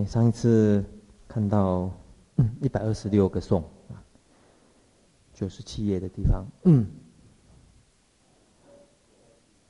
[0.00, 0.82] 哎，上一次
[1.28, 1.90] 看到
[2.62, 4.00] 一百二十六个颂啊，
[5.34, 6.46] 九十七页的地方。
[6.64, 6.86] 嗯，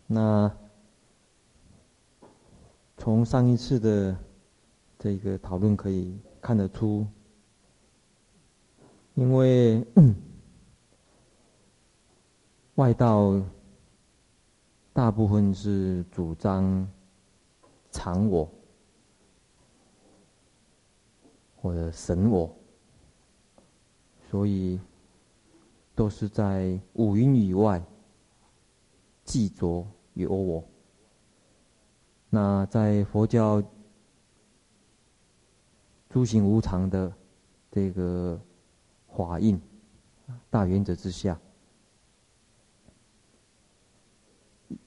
[0.06, 0.53] 那
[2.96, 4.16] 从上一次的
[5.01, 7.04] 这个讨论可以看得出，
[9.15, 10.15] 因为嗯
[12.76, 13.42] 外道
[14.92, 16.88] 大部分是主张
[17.91, 18.48] 常我。
[21.62, 22.50] 或者神我，
[24.30, 24.80] 所以
[25.95, 27.83] 都是在五蕴以外
[29.27, 30.64] 执着有我。
[32.30, 33.62] 那在佛教
[36.09, 37.12] 诸行无常的
[37.70, 38.41] 这个
[39.14, 39.61] 法印
[40.48, 41.38] 大原则之下，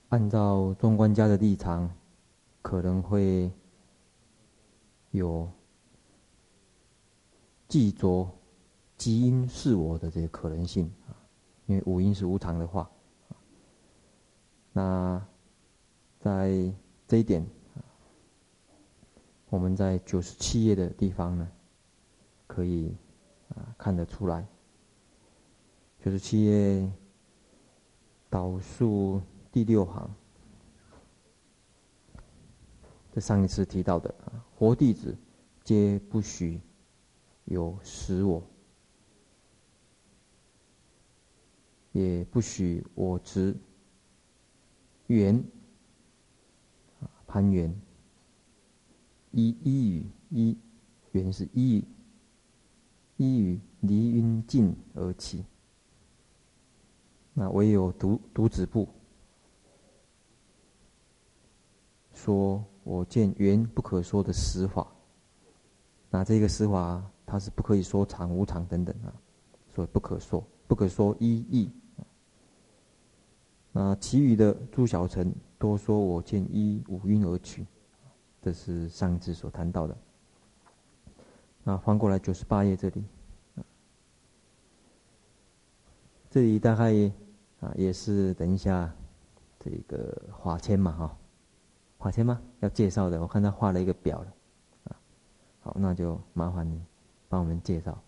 [0.09, 1.87] 按照中观家的立场，
[2.63, 3.51] 可能会
[5.11, 5.47] 有。
[7.73, 8.29] 执着
[8.99, 11.17] 基因是我的这个可能性啊，
[11.65, 12.87] 因为五音是无常的话，
[14.71, 15.19] 那
[16.19, 16.71] 在
[17.07, 17.43] 这一点，
[19.49, 21.51] 我们在九十七页的地方呢，
[22.45, 22.95] 可以
[23.55, 24.45] 啊看得出来。
[26.05, 26.87] 九十七页
[28.29, 29.19] 倒数
[29.51, 30.13] 第六行，
[33.11, 35.17] 这上一次提到的啊，佛弟子
[35.63, 36.61] 皆不许。
[37.45, 38.41] 有使我，
[41.91, 43.55] 也不许我执
[45.07, 45.35] 缘
[47.01, 47.73] 啊，攀缘
[49.31, 50.57] 依依语依
[51.11, 51.85] 缘是依语
[53.17, 55.43] 依语离云尽而起。
[57.33, 58.87] 那唯有独独子部
[62.13, 64.87] 说：“我见缘不可说的实法。”
[66.09, 67.03] 那这个实法。
[67.33, 69.09] 他是不可以说常无常等等啊，
[69.73, 71.71] 所以不可说，不可说一义。
[73.71, 77.65] 那其余的诸小乘多说我见依五蕴而取，
[78.39, 79.97] 这是上次所谈到的。
[81.63, 83.03] 那翻过来九十八页这里，
[86.29, 86.93] 这里大概
[87.61, 88.93] 啊也是等一下
[89.57, 91.17] 这个华谦嘛哈，
[91.97, 92.39] 华谦吗？
[92.59, 94.33] 要介绍的，我看他画了一个表了，
[94.83, 94.95] 啊，
[95.61, 96.79] 好，那就麻烦你。
[97.33, 97.99] 帮我们介绍。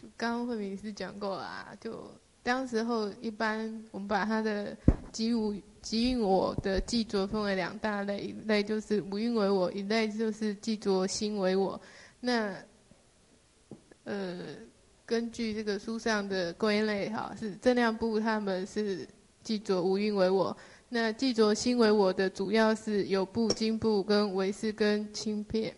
[0.00, 2.08] 就刚刚慧明师讲过啊，就
[2.44, 4.76] 当时候一般我们把他的
[5.10, 11.80] 即无即蕴我的记着分为两大类，一类就是无运为我，一类就是记着心为我。
[12.20, 12.54] 那
[14.04, 14.38] 呃，
[15.04, 19.08] 根据这个书上的归类哈，是正量部他们是
[19.42, 20.56] 记着无运为我，
[20.88, 25.74] 那记着心为我的主要是有部、经部跟唯识跟轻便。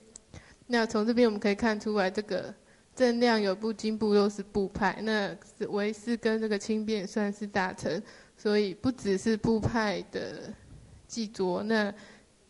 [0.67, 2.55] 那从这边我们可以看出来，这个
[2.95, 5.37] 正量有部经部都是部派，那
[5.69, 8.03] 唯识跟这个轻便算是大乘，
[8.37, 10.53] 所以不只是部派的
[11.07, 11.63] 执着。
[11.63, 11.93] 那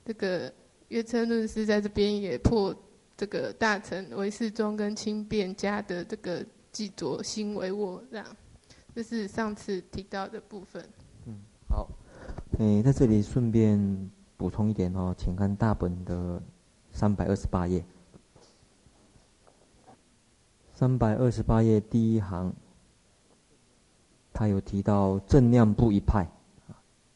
[0.04, 0.52] 这个
[0.88, 2.74] 月称论师在这边也破
[3.16, 8.26] 这个大乘唯识宗跟轻便家的这个记着心为我，这样，
[8.94, 10.84] 这是上次提到的部分。
[11.26, 11.34] 嗯，
[11.68, 11.88] 好，
[12.58, 16.40] 诶，在这里顺便补充一点哦，请看大本的
[16.92, 17.84] 三百二十八页。
[20.74, 22.52] 三百二十八页第一行，
[24.32, 26.28] 他有提到正量部一派，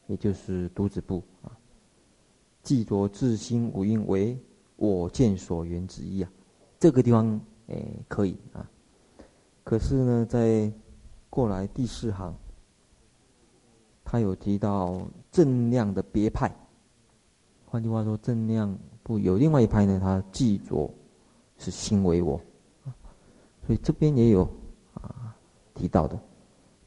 [0.07, 1.51] 也就是独子部啊，
[2.63, 4.39] 执着自心五蕴为
[4.77, 6.31] 我见所缘之一啊，
[6.79, 7.37] 这个地方
[7.67, 8.65] 诶、欸、可以啊，
[9.65, 10.71] 可是呢，在
[11.29, 12.33] 过来第四行，
[14.05, 16.49] 他有提到正量的别派，
[17.65, 20.89] 换句话说，正量部有另外一派呢，他执着
[21.57, 22.39] 是心为我。
[23.69, 24.49] 所以这边也有
[24.95, 25.31] 啊
[25.75, 26.19] 提到的，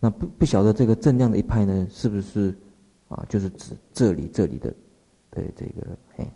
[0.01, 2.53] 那不不晓得这个正量的一派呢，是不是
[3.07, 3.25] 啊？
[3.29, 4.75] 就是指这里这里的
[5.31, 6.29] 对这个哎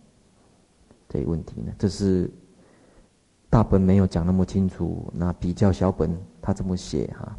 [1.08, 1.72] 这个问题呢？
[1.76, 2.30] 这是
[3.50, 7.36] 大本没有讲那么清楚，那比较小本他这么写哈、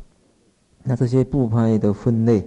[0.83, 2.45] 那这些部派的分类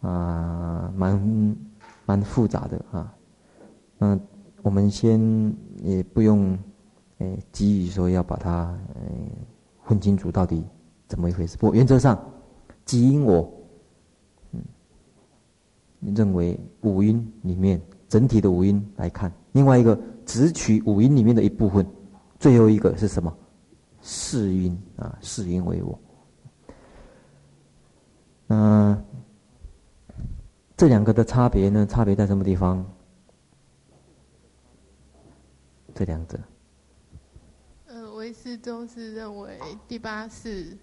[0.00, 1.56] 啊，蛮
[2.04, 3.14] 蛮复杂的啊。
[3.98, 4.18] 那
[4.60, 5.54] 我们先
[5.84, 6.58] 也不用
[7.18, 9.30] 哎急于说要把它哎。
[9.84, 10.64] 分清楚到底
[11.06, 11.56] 怎么一回事？
[11.56, 12.18] 不原则上，
[12.84, 13.52] 即因我，
[14.52, 14.62] 嗯，
[16.14, 21.86] 认为五音里面整体的五音来看，另外一个只取五音里面的一部分，
[22.38, 23.34] 最后一个是什么？
[24.00, 25.98] 四音啊，四音为我。
[28.46, 29.02] 那
[30.76, 31.86] 这两个的差别呢？
[31.86, 32.84] 差别在什么地方？
[35.94, 36.38] 这两者。
[38.34, 40.76] 呃，唯识宗是认为第八世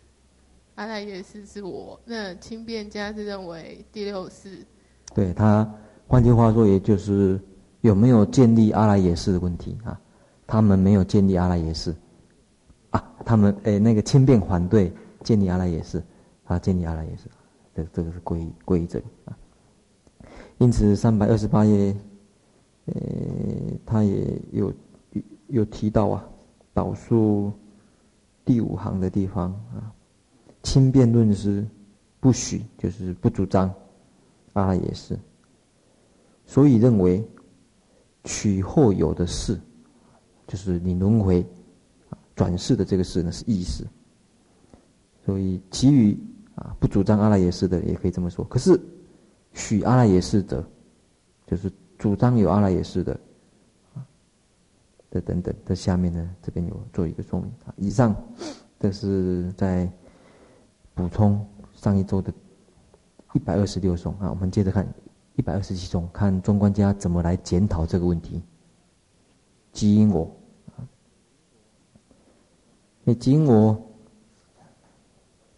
[0.75, 4.65] 阿赖耶识是我，那轻便家是认为第六世。
[5.13, 5.69] 对他，
[6.07, 7.39] 换句话说，也就是
[7.81, 9.99] 有没有建立阿赖耶识的问题啊？
[10.47, 11.93] 他们没有建立阿赖耶识
[12.91, 14.91] 啊，他们哎那个轻便反对
[15.23, 16.01] 建立阿赖耶识，
[16.45, 17.29] 他建立阿赖耶识，
[17.75, 19.37] 这这个是归归于这里啊。
[20.57, 21.95] 因此，三百二十八页，
[22.85, 22.93] 呃，
[23.85, 24.73] 他也有
[25.47, 26.29] 有提到啊，
[26.73, 27.51] 导数
[28.45, 29.91] 第五行的地方啊，
[30.63, 31.65] 轻辩论师
[32.19, 33.73] 不许，就是不主张。
[34.53, 35.17] 阿赖耶识，
[36.45, 37.25] 所以认为
[38.25, 39.57] 取后有的识，
[40.45, 41.41] 就是你轮回
[42.35, 43.87] 转世的这个事呢是意识。
[45.25, 46.19] 所以其余
[46.55, 48.43] 啊不主张阿赖耶识的也可以这么说。
[48.43, 48.77] 可是
[49.53, 50.61] 许阿赖耶识者，
[51.47, 53.17] 就是主张有阿赖耶识的
[55.11, 57.73] 的等等的下面呢，这边有做一个说明啊。
[57.77, 58.15] 以上
[58.79, 59.87] 这是在
[60.95, 62.33] 补充上一周的。
[63.33, 64.85] 一百二十六颂啊，我们接着看
[65.37, 68.43] 一百二十七颂，看中观家怎么来检讨这个问题。
[69.71, 70.29] 基因我，
[73.05, 73.81] 那基因我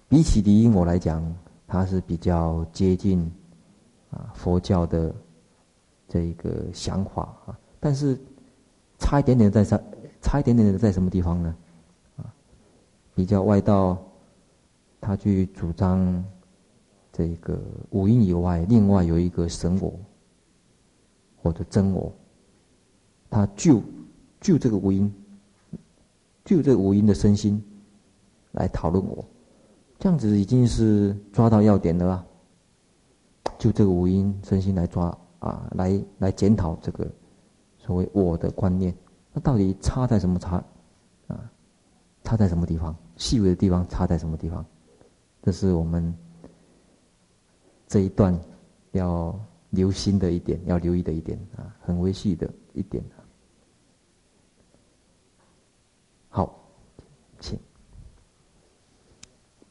[0.07, 1.35] 比起离因我来讲，
[1.65, 3.19] 它是比较接近
[4.11, 5.11] 啊佛教的
[6.07, 8.15] 这一个想法啊，但是
[9.03, 9.77] 差一点点在啥？
[10.21, 11.55] 差一点点的在什么地方呢？
[12.15, 12.33] 啊，
[13.13, 14.01] 比较外道，
[15.01, 16.23] 他去主张。
[17.15, 17.61] 这个
[17.91, 19.93] 五阴以外，另外有一个神我，
[21.39, 22.11] 或者真我，
[23.29, 23.83] 他就
[24.41, 25.13] 就这个五阴，
[26.43, 27.63] 就这个五阴的身心
[28.53, 29.23] 来讨论我，
[29.99, 32.25] 这样子已经是抓到要点了啊！
[33.59, 37.07] 就这个五阴身心来抓啊，来来检讨这个
[37.85, 38.95] 所谓我的观念，
[39.33, 40.63] 那到底差在什么差
[41.27, 41.51] 啊？
[42.23, 42.95] 差在什么地方？
[43.17, 44.65] 细微的地方差在什么地方？
[45.41, 46.15] 这是我们。
[47.85, 48.35] 这一段
[48.93, 49.39] 要
[49.69, 53.03] 留心的一点，要留意的一点啊，很微细的一点。
[56.29, 56.59] 好，
[57.39, 57.59] 请。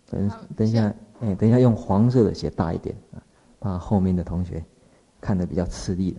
[0.07, 3.19] 等等一下，哎，等一下用黄色的写大一点啊，
[3.59, 4.65] 怕后面的同学
[5.21, 6.17] 看得比较吃力。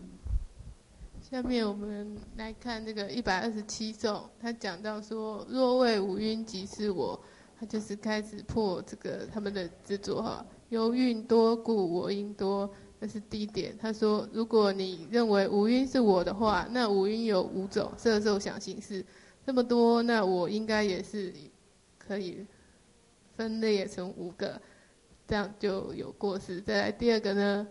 [1.33, 7.19] 下面我们来看这个一百二十七颂，他讲到说：若为五蕴即是我，
[7.59, 10.45] 他就是开始破这个他们的执着哈。
[10.69, 12.69] 由蕴多故我因多，
[13.01, 13.75] 这是第一点。
[13.79, 19.03] 他说，如果你认为五蕴是我的话，那五蕴有五种色受想行识，
[19.43, 21.33] 这么多，那我应该也是
[21.97, 22.45] 可以
[23.35, 24.61] 分类成五个，
[25.27, 26.61] 这样就有过失。
[26.61, 27.67] 再来第二个呢，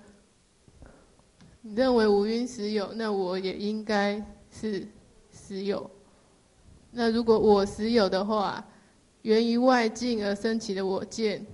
[1.63, 4.87] 你认为无因实有，那我也应该是
[5.33, 5.91] 实有。
[6.91, 8.65] 那如果我实有的话，
[9.23, 11.47] 源于外境而生起的我见。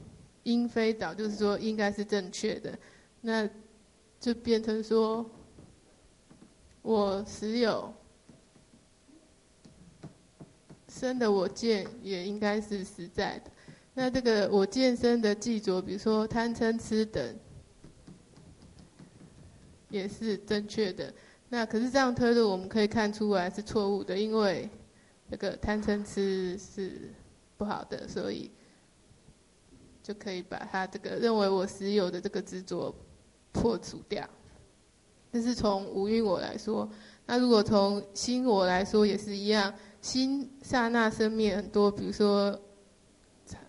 [0.45, 2.73] 应非倒，就是说应该是正确的，
[3.21, 3.47] 那
[4.19, 5.29] 就变成说，
[6.81, 7.93] 我实有
[10.89, 13.51] 生的我见也应该是实在的。
[13.93, 17.37] 那这个我见生的记着，比如说贪嗔痴等，
[19.89, 21.13] 也是正确的。
[21.49, 24.69] 那可是这样推论，我们可以看出来是错误的，因为
[25.31, 27.13] 这个贪嗔痴是
[27.57, 28.51] 不好的，所以。
[30.01, 32.95] 就可以把他这个认为我实有的这个执着
[33.53, 34.27] 破除掉。
[35.31, 36.91] 这是从五蕴我来说，
[37.27, 39.71] 那如果从心我来说也是一样，
[40.01, 42.59] 心刹那生灭很多，比如说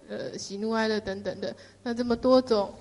[0.08, 1.54] 呃喜怒哀乐等等的，
[1.84, 2.74] 那这么多种，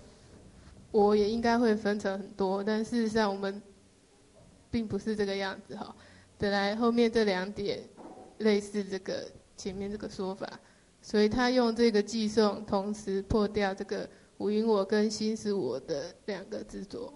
[0.91, 3.63] 我也应该会分成很多，但事实上我们
[4.71, 5.95] 并不是这个样子哈。
[6.37, 7.81] 本来后面这两点
[8.39, 9.27] 类似这个
[9.57, 10.49] 前面这个说法。
[11.01, 14.07] 所以他用这个寄送，同时破掉这个
[14.39, 17.15] 五蕴我跟心是我的两个执着。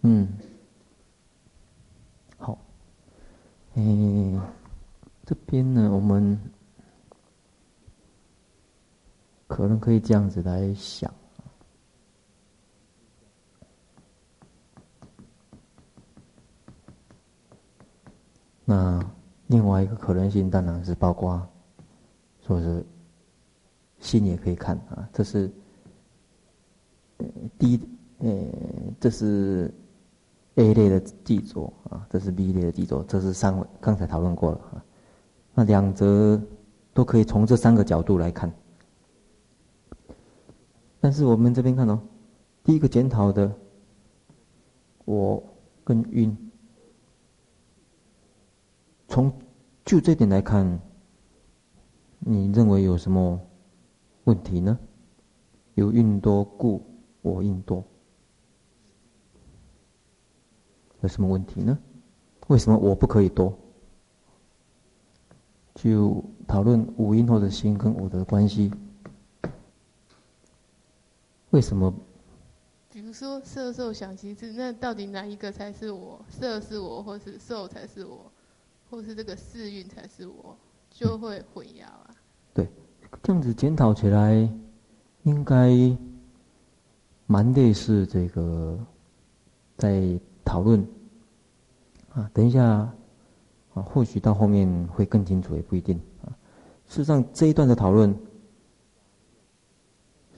[0.00, 0.26] 嗯，
[2.38, 2.58] 好，
[3.74, 4.40] 嗯、
[5.26, 6.40] 这边呢，我们
[9.46, 11.14] 可能可以这样子来想。
[18.72, 19.04] 那
[19.48, 21.46] 另外一个可能性当然是包括。
[22.44, 22.84] 说是
[24.00, 25.48] 心也可以看啊，这是
[27.56, 27.80] 第一
[28.18, 28.32] 呃，
[28.98, 29.72] 这是
[30.56, 34.84] A 类的记着啊，这是 B 类的记着，这是三刚才讨论过了啊。
[35.54, 36.42] 那两则
[36.92, 38.52] 都可以从这三个角度来看，
[40.98, 42.00] 但是我们这边看哦，
[42.64, 43.54] 第一个检讨的
[45.04, 45.40] 我
[45.84, 46.36] 跟晕，
[49.12, 49.30] 从
[49.84, 50.80] 就这点来看，
[52.18, 53.38] 你认为有什么
[54.24, 54.78] 问题呢？
[55.74, 56.82] 有运多故
[57.20, 57.84] 我应多，
[61.02, 61.78] 有什么问题呢？
[62.46, 63.54] 为什么我不可以多？
[65.74, 68.72] 就讨论五阴或者心跟我的关系，
[71.50, 71.92] 为什么？
[72.88, 76.24] 比如说色受想行识，那到底哪一个才是我？
[76.30, 78.31] 色是我，或是受才是我，
[78.92, 80.54] 或是这个四运才是我，
[80.90, 82.10] 就会混淆啊。
[82.52, 82.68] 对，
[83.22, 84.46] 这样子检讨起来，
[85.22, 85.96] 应该
[87.26, 88.78] 蛮类似这个，
[89.78, 90.86] 在讨论
[92.10, 92.30] 啊。
[92.34, 92.94] 等一下啊，
[93.72, 96.28] 或许到后面会更清楚，也不一定啊。
[96.86, 98.14] 事实上，这一段的讨论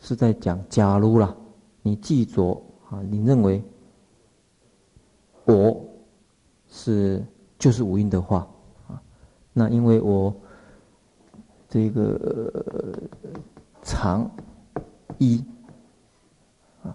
[0.01, 1.37] 是在讲，假如啦。
[1.83, 3.61] 你记着啊，你认为
[5.45, 5.85] 我
[6.69, 7.21] 是
[7.65, 8.47] 就是五音的话
[8.89, 9.01] 啊，
[9.55, 10.37] 那因为我
[11.67, 12.63] 这个
[13.83, 14.31] 常
[15.17, 15.43] 一
[16.83, 16.95] 啊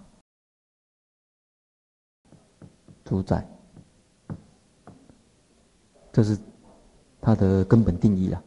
[3.04, 3.44] 主宰，
[6.12, 6.38] 这是
[7.20, 8.40] 他的根本定义啊。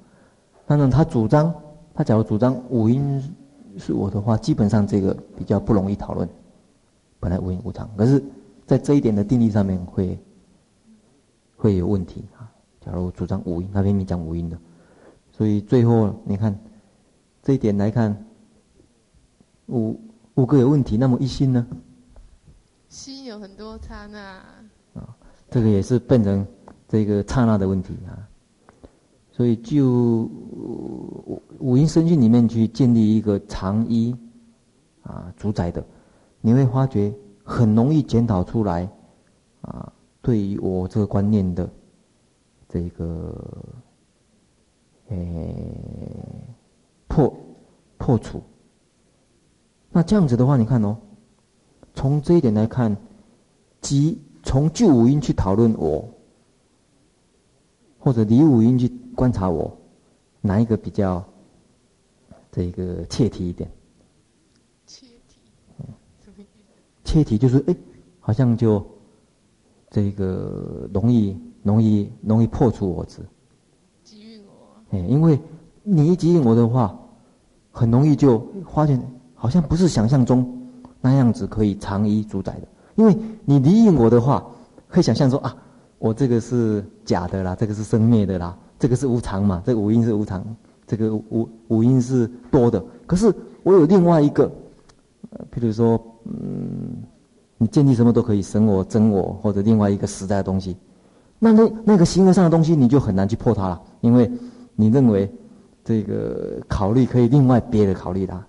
[0.66, 1.54] 当然，他主张，
[1.94, 3.22] 他假如主张五音。
[3.78, 6.30] 是我的话，基本上这个比较不容易讨论。
[7.20, 8.24] 本来无影无常，可是，
[8.66, 10.18] 在这一点的定义上面会
[11.64, 12.52] 会有问题啊。
[12.82, 14.58] 假如主张五音，他偏偏讲五音的，
[15.32, 16.54] 所以最后你看
[17.42, 18.26] 这一点来看，
[19.68, 19.98] 五
[20.34, 21.66] 五个有问题，那么一心呢？
[22.90, 24.20] 心有很多刹那
[24.94, 25.16] 啊，
[25.50, 26.46] 这个也是变成
[26.86, 28.28] 这个刹那的问题啊。
[29.32, 30.30] 所以就
[31.60, 34.14] 五阴身心里面去建立一个常一
[35.02, 35.82] 啊主宰的，
[36.42, 38.86] 你会发觉很容易检讨出来
[39.62, 39.94] 啊，
[40.24, 41.70] 对于我这个观念的
[42.68, 43.72] 这个
[45.10, 45.56] 诶
[47.08, 47.32] 破
[48.00, 48.42] 破除。
[49.92, 50.98] 那这样子的话，你看哦，
[51.94, 52.98] 从这一点来看，
[53.82, 56.10] 即从旧五音去讨论我，
[58.00, 58.92] 或者离五音去。
[59.16, 59.78] 观察我，
[60.42, 61.24] 哪一个比较
[62.52, 63.70] 这个切题一点？
[64.88, 65.38] 切题，
[65.78, 65.86] 嗯，
[67.04, 67.76] 切题就是哎，
[68.20, 68.84] 好像就
[69.94, 73.22] 这个容易容易容易破除我执。
[74.48, 74.98] 我。
[74.98, 75.40] 哎，因为
[75.84, 77.00] 你一即蕴我的话，
[77.70, 79.00] 很容易就发现
[79.36, 80.44] 好像不是想象中
[81.00, 82.68] 那样子可以长依主宰的。
[82.96, 84.44] 因为你离蕴我的话，
[84.90, 85.56] 会想象说啊，
[86.00, 88.58] 我这个是假的啦，这个是生灭的啦。
[88.80, 89.62] 这个是无常嘛？
[89.64, 90.44] 这个五音是无常，
[90.88, 92.84] 这个五五音是多的。
[93.06, 94.52] 可是我有另外一个，
[95.30, 96.98] 呃，譬如说，嗯，
[97.64, 100.76] 你建立什么都可以，生我、真我，或者另外一个实在的东西，
[101.40, 104.30] 那那那个形而上的东西，你就很难去破它了，因为
[104.76, 105.32] 你认为
[105.82, 108.46] 这个考虑可以另外别的考虑它，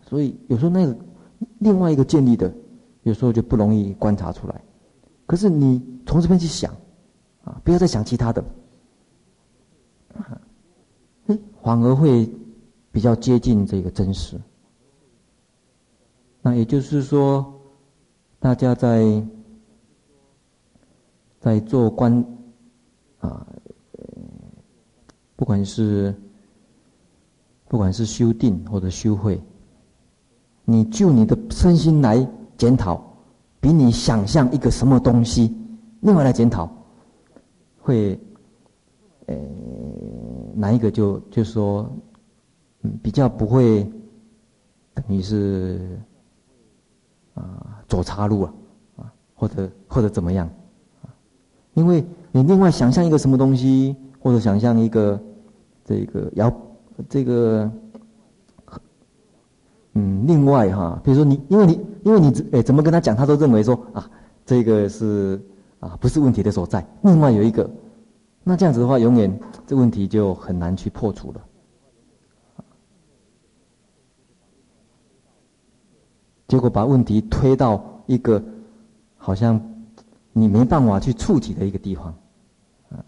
[0.00, 0.96] 所以有时候那个
[1.58, 2.50] 另外一个建立的，
[3.02, 4.58] 有时候就不容易观察出来。
[5.26, 6.72] 可是你从这边去想，
[7.44, 8.42] 啊，不要再想其他的。
[11.62, 12.26] 反而会
[12.90, 14.40] 比较接近这个真实。
[16.40, 17.57] 那也就是说，
[18.40, 19.22] 大家在
[21.40, 22.24] 在做观
[23.20, 23.46] 啊，
[25.36, 26.14] 不管是
[27.66, 29.40] 不管是修定或者修慧，
[30.64, 32.26] 你就你的身心来
[32.56, 33.02] 检讨，
[33.60, 35.56] 比你想象一个什么东西
[36.00, 36.70] 另外来检讨，
[37.80, 38.18] 会
[39.26, 39.36] 呃。
[40.54, 41.88] 哪一个就就说，
[43.00, 43.88] 比较不会，
[44.92, 45.96] 等于是，
[47.34, 48.54] 啊，走岔路了，
[48.98, 50.48] 啊，或者或者怎么样，
[51.74, 55.18] 因为你另外想象一个什么东西，或者想象一个，
[55.84, 56.52] 这个要
[57.08, 57.70] 这个，
[59.94, 64.08] 嗯，另外哈，比如说你，因为你因为你诶怎么跟他讲，他都认为说啊，
[64.44, 65.40] 这个是
[65.80, 67.68] 啊不是问题的所在，另外有一个。
[68.44, 71.40] 那这样子的话，永远这问题就很难去破除了。
[76.48, 78.42] 结果把问题推到一个
[79.16, 79.60] 好像
[80.32, 82.06] 你没办法去触及的一个地方，
[82.88, 83.04] 啊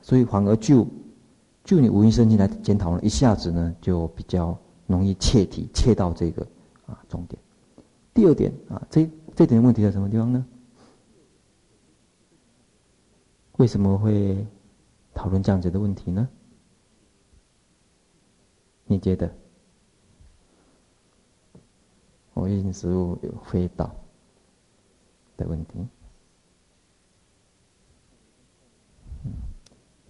[0.00, 0.86] 所以反而就
[1.64, 6.46] 就你五阴身心来检讨了，一下子呢就比较容易切题，切到这个
[6.86, 7.42] 啊重点。
[8.14, 10.46] 第二点啊，这这点问题在什么地方呢？
[13.56, 14.46] 为什么会
[15.12, 16.28] 讨论这样子的问题呢？
[18.86, 19.32] 你觉得？
[22.40, 23.90] 我认物有飞到
[25.36, 25.86] 的问题，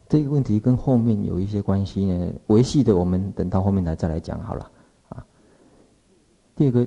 [0.08, 4.70] 这个问题跟后面有一些关系呢，维系的我们等到后面来再来讲好了
[5.08, 5.26] 啊。
[6.54, 6.86] 第二个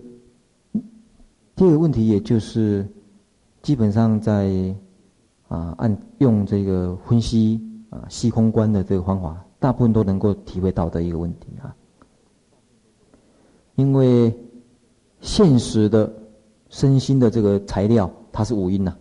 [1.58, 2.88] 第二个问题，也就是
[3.62, 4.74] 基本上在
[5.50, 11.76] 啊按用这个分析啊，虚空观的这个方法，大部分都能够体会到的一个问题啊。
[13.76, 14.34] 因为。
[15.24, 16.14] 现实的
[16.70, 18.96] 身心的这个材料，它是五蕴呐，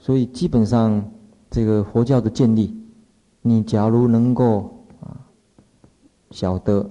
[0.00, 1.08] 所以基本上。
[1.54, 2.74] 这个佛教的建立，
[3.42, 5.28] 你假如能够啊
[6.30, 6.88] 晓得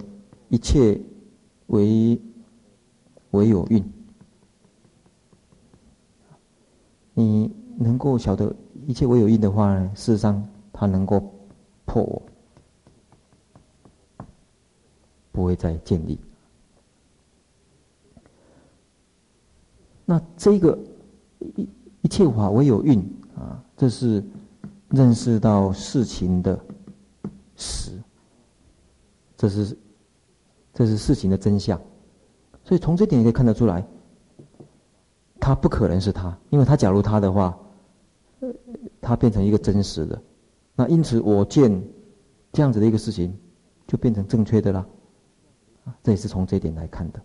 [0.50, 1.02] 一切
[1.66, 2.22] 为
[3.32, 3.84] 为有运，
[7.16, 8.56] 你能够晓得
[8.86, 11.20] 一切为有运的话呢，事实上它能够
[11.86, 12.22] 破我，
[15.32, 16.20] 不会再建立。
[20.12, 20.78] 那这个
[21.56, 21.70] 一
[22.02, 23.00] 一切法唯有运
[23.36, 24.22] 啊，这是。
[24.94, 26.60] 认识到事情的
[27.56, 27.94] 实，
[29.38, 29.78] 这是
[30.74, 31.80] 这是事情的真相，
[32.66, 33.88] 所以从这点也可以看得出来，
[35.40, 37.58] 它不可能是他，因为他假如他的话，
[39.00, 40.22] 他变成一个真实的，
[40.76, 41.82] 那因此我见
[42.52, 43.34] 这样子的一个事情
[43.88, 44.86] 就变成正确的啦，
[46.04, 47.22] 这也是从这点来看的，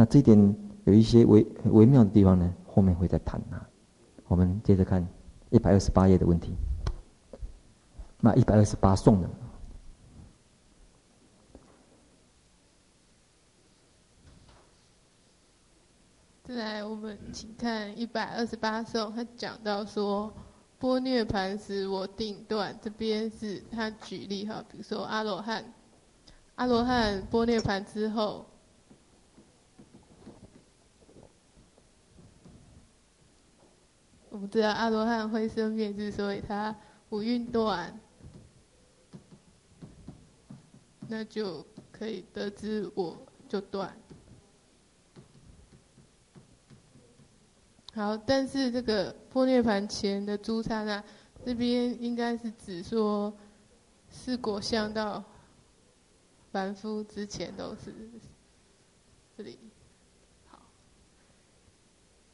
[0.00, 3.68] 那这一点有一些微微妙的地方呢，后面会再谈啊，
[4.28, 5.06] 我们接着看。
[5.50, 6.54] 一百二十八页的问题，
[8.18, 9.28] 那一百二十八颂的。
[16.44, 20.32] 再来，我们请看一百二十八颂，他讲到说，
[20.78, 25.74] 般涅盘时我定断，这边是他举例哈，比如说阿罗汉，
[26.54, 28.46] 阿罗汉般涅盘之后。
[34.30, 36.74] 我们知道阿罗汉会生灭，之所以他
[37.08, 38.00] 五蕴断，
[41.08, 43.92] 那就可以得知我就断。
[47.92, 51.02] 好，但是这个破涅盘前的诸刹那，
[51.44, 53.36] 这边应该是指说，
[54.08, 55.24] 四果相到
[56.52, 57.92] 凡夫之前都是
[59.36, 59.58] 这里。
[60.46, 60.60] 好，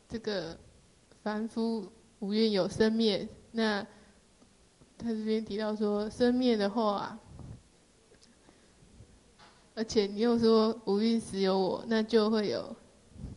[0.07, 0.59] 这个。
[1.23, 3.87] 凡夫五蕴有生灭，那
[4.97, 7.19] 他这边提到说生灭的话，
[9.75, 12.75] 而且你又说五蕴实有我，那就会有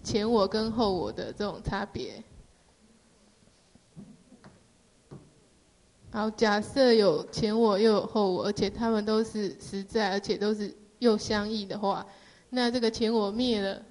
[0.01, 2.23] 前我跟后我的这种差别。
[6.11, 12.07] 好，假设有前我又有后我，而且他们都是实在，而且都是又相异的话，
[12.49, 13.83] 那这个前我灭了，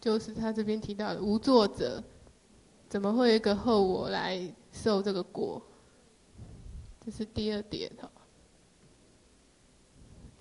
[0.00, 2.02] 就是他这边提到的无作者。
[2.88, 4.40] 怎么会一个后我来
[4.72, 5.60] 受这个果？
[7.04, 8.10] 这是第二点哈。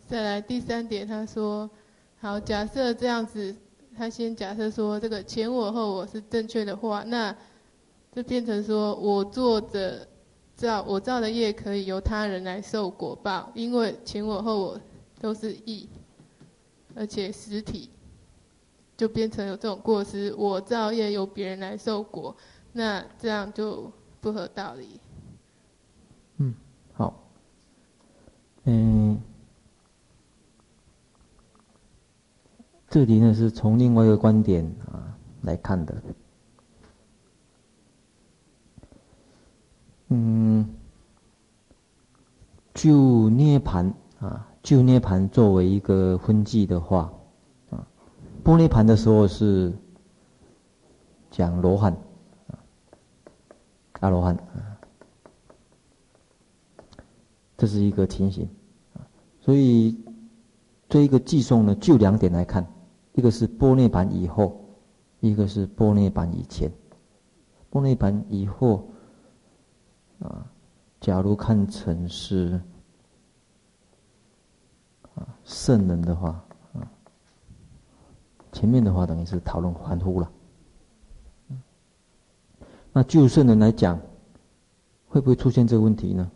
[0.07, 1.69] 再来第三点，他说：
[2.19, 3.53] 好，假设这样子，
[3.97, 7.36] 他先假设说这个前我后我是正确的话，那
[8.13, 10.07] 就变成说我做的
[10.55, 14.81] 造我造的业可以由他人来受果报，因为前我后我
[15.19, 15.89] 都是义，
[16.95, 17.89] 而且实体。
[18.97, 22.36] 就变成有这种过失，我造业由别人来受果，
[22.73, 24.99] 那这样就不合道理。
[26.38, 26.53] 嗯，
[26.93, 27.23] 好。
[28.63, 29.21] 嗯，
[32.89, 36.01] 这里呢是从另外一个观点啊来看的。
[40.10, 40.67] 嗯，
[42.73, 47.13] 就涅槃啊，就涅槃作为一个分际的话。
[48.47, 49.73] 玻璃盘的时候是
[51.29, 51.93] 讲罗汉，
[53.99, 54.38] 阿罗汉，
[57.57, 58.49] 这是一个情形，
[59.41, 60.01] 所以
[60.88, 62.65] 这一个偈颂呢，就两点来看，
[63.15, 64.63] 一个是玻璃盘以后，
[65.19, 66.71] 一个是般涅槃以前。
[67.69, 68.89] 玻璃盘以后，
[70.19, 70.49] 啊，
[71.01, 72.62] 假如看成是
[75.15, 76.41] 啊圣人的话。
[78.58, 80.32] 前面的话等于是讨论凡夫了，
[82.91, 84.00] 那就圣人来讲，
[85.08, 86.32] 会不会出现这个问题呢？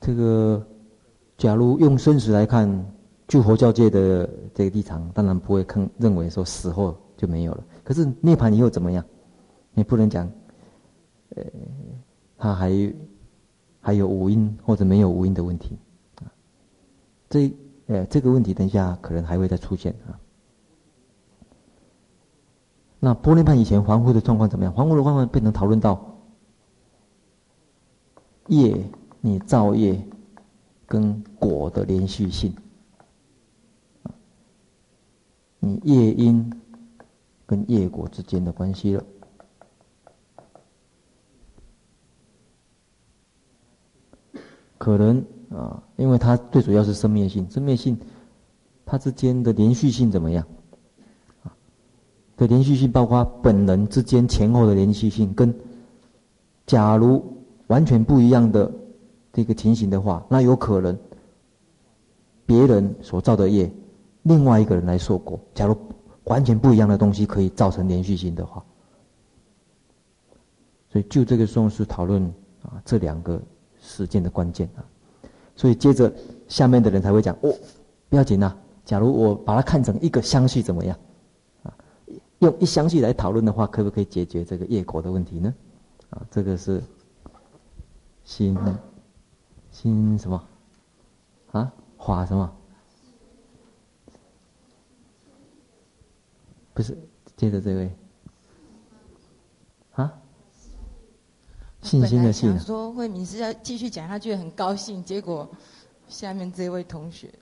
[0.00, 0.66] 这个，
[1.36, 2.66] 假如用生死来看，
[3.28, 7.62] 就佛教界的这个立场，当然不会看认为说死后就没有了。
[7.84, 9.04] 可是涅槃以后怎么样？
[9.74, 10.26] 你不能讲。
[11.36, 11.44] 呃，
[12.36, 12.94] 他还
[13.80, 15.78] 还有五音或者没有五音的问题，
[17.28, 17.52] 这
[17.86, 20.18] 呃，这个问题等一下可能还会再出现啊。
[22.98, 24.74] 那波涅槃以前凡夫的状况怎么样？
[24.74, 26.18] 凡夫的状况变成讨论到
[28.48, 28.90] 业，
[29.20, 30.00] 你造业
[30.86, 32.54] 跟果的连续性，
[35.60, 36.52] 你业因
[37.46, 39.04] 跟业果之间的关系了。
[44.80, 47.98] 可能啊，因为它最主要是生灭性，生灭性
[48.86, 50.46] 它之间的连续性怎么样？
[51.42, 51.52] 啊
[52.38, 55.54] 的连续性包括本人之间前后的连续性，跟
[56.64, 57.22] 假如
[57.66, 58.72] 完全不一样的
[59.34, 60.98] 这个情形的话，那有可能
[62.46, 63.70] 别人所造的业，
[64.22, 65.38] 另外一个人来受果。
[65.52, 65.76] 假如
[66.24, 68.64] 完全不一样的东西可以造成连续性的话，
[70.88, 72.24] 所以就这个时候是讨论
[72.62, 73.38] 啊这两个
[74.00, 74.80] 事件的关键啊。
[75.54, 76.10] 所以接着
[76.48, 77.54] 下面的人才会讲哦，
[78.08, 80.98] 不要紧呐，假如我把它看成一个相续怎么样
[81.62, 81.74] 啊？
[82.38, 85.54] 用一相续来讨论的话，可不可以解决这个业果的问题呢？
[86.08, 86.82] 啊，这个是
[88.24, 88.56] 心
[89.70, 90.42] 心什么？
[91.52, 92.50] 啊，法什么？
[96.72, 96.96] 不是，
[97.36, 97.94] 接着这位
[99.92, 100.18] 啊，
[101.82, 102.58] 信心的信。
[102.60, 105.48] 说慧敏是要继续讲，他觉得很高兴，结果
[106.08, 107.32] 下面这位同学，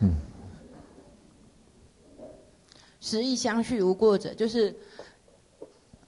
[0.00, 0.14] 嗯。
[3.02, 4.76] 实义相续无过者，就是，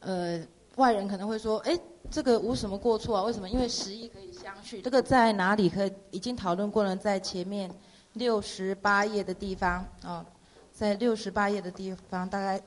[0.00, 1.78] 呃，外人可能会说，哎，
[2.10, 3.22] 这个无什么过错啊？
[3.22, 3.48] 为什么？
[3.48, 4.82] 因为十义可以相续。
[4.82, 6.94] 这个在哪里可以已经讨论过了？
[6.94, 7.74] 在前面
[8.12, 10.26] 六十八页的地方啊、哦，
[10.70, 12.62] 在六十八页的地方，大概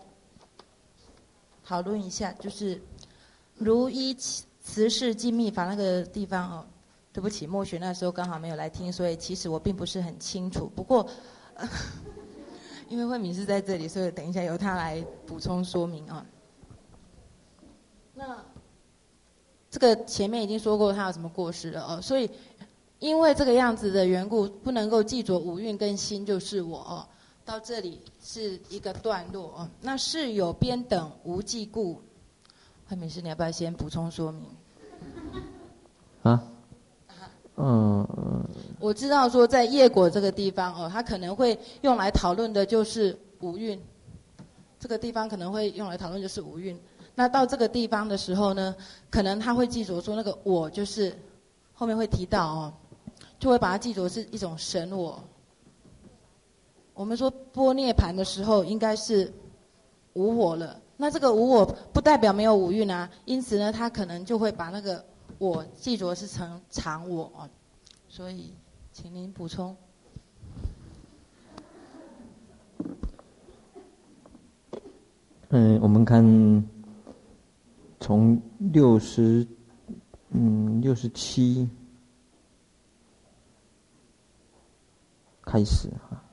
[1.64, 2.82] 讨论一下，就是
[3.54, 4.12] 如依
[4.66, 6.66] 慈氏静密法那个地方哦。
[7.14, 10.70] 对不起，墨雪那时候刚好没有来听，所以其实我并不是很清楚。
[10.76, 11.08] 不过。
[12.88, 16.24] 因为慧敏是在这里，所以等一下由他来补充说明啊。
[18.14, 18.46] 那
[19.72, 22.30] 这个前面已经说过他有什么过失了哦，所以
[23.00, 27.08] 因为这个样子的缘故，不能够记着五蕴跟心就是我哦。
[27.44, 29.70] 到这里是一个段落哦。
[29.82, 32.00] 那是有边等无记故，
[32.88, 34.46] 慧敏师，你要不要先补充说明？
[36.24, 36.44] 啊？
[37.58, 38.06] 嗯，
[38.80, 43.82] 我知道说在业果这个地方哦，他可能会用来讨论的就是五蕴，
[44.78, 46.78] 这个地方可能会用来讨论就是五蕴。
[47.16, 48.76] 那到这个地方的时候呢，
[49.10, 51.18] 可能他会记着说那个我就是
[51.74, 52.74] 后面会提到哦，
[53.40, 55.24] 就会把它记住是一种神我。
[56.94, 59.34] 我们说波涅盘的时候应该是
[60.14, 65.04] 无我了，那这个无我不代表没有五蕴啊，因此呢，他可能就会把那个。
[65.38, 67.50] 我记着是成常我，
[68.08, 68.54] 所以
[68.94, 69.76] 请您补充。
[75.50, 76.24] 嗯，我们看
[78.00, 79.46] 从六十
[80.30, 81.70] 嗯六十七
[85.42, 86.24] 开始哈。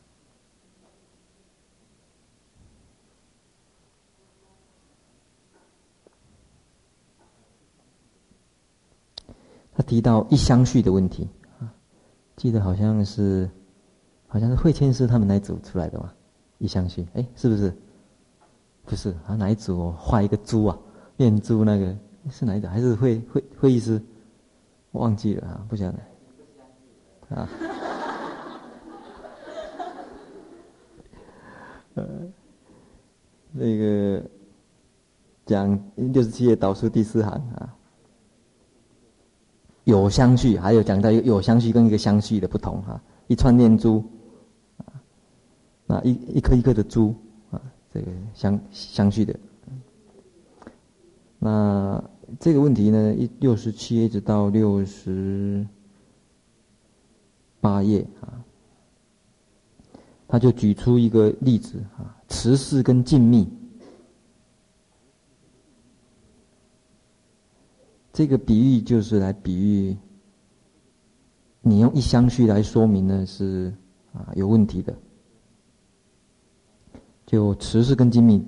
[9.82, 11.74] 提到一相续的问题啊，
[12.36, 13.50] 记得好像是，
[14.26, 16.12] 好像是慧谦师他们那组出来的嘛，
[16.58, 17.74] 一相续，哎，是不是？
[18.84, 19.92] 不是啊，哪一组？
[19.92, 20.78] 画一个猪啊，
[21.16, 21.96] 念猪那个
[22.30, 22.66] 是哪一组？
[22.66, 24.02] 还是慧慧慧义师？
[24.90, 25.98] 我忘记了啊，不晓得
[27.36, 27.48] 啊。
[31.94, 32.04] 呃，
[33.52, 34.22] 那个
[35.44, 37.76] 讲六十七页导数第四行啊。
[39.84, 43.00] 有相续，还有讲到一个有相续跟一个相续的不同哈。
[43.26, 44.04] 一串念珠，
[44.78, 44.86] 啊，
[45.86, 47.14] 那一一颗一颗的珠，
[47.50, 47.60] 啊，
[47.92, 49.34] 这个相相续的。
[51.38, 52.02] 那
[52.38, 55.66] 这个问题呢，一六十七一直到六十
[57.60, 58.38] 八页啊，
[60.28, 63.48] 他就举出一个例子啊，慈氏跟静密。
[68.12, 69.96] 这个比喻就是来比喻，
[71.62, 73.72] 你用一相续来说明呢是
[74.12, 74.94] 啊有问题的。
[77.24, 78.44] 就慈氏跟静密，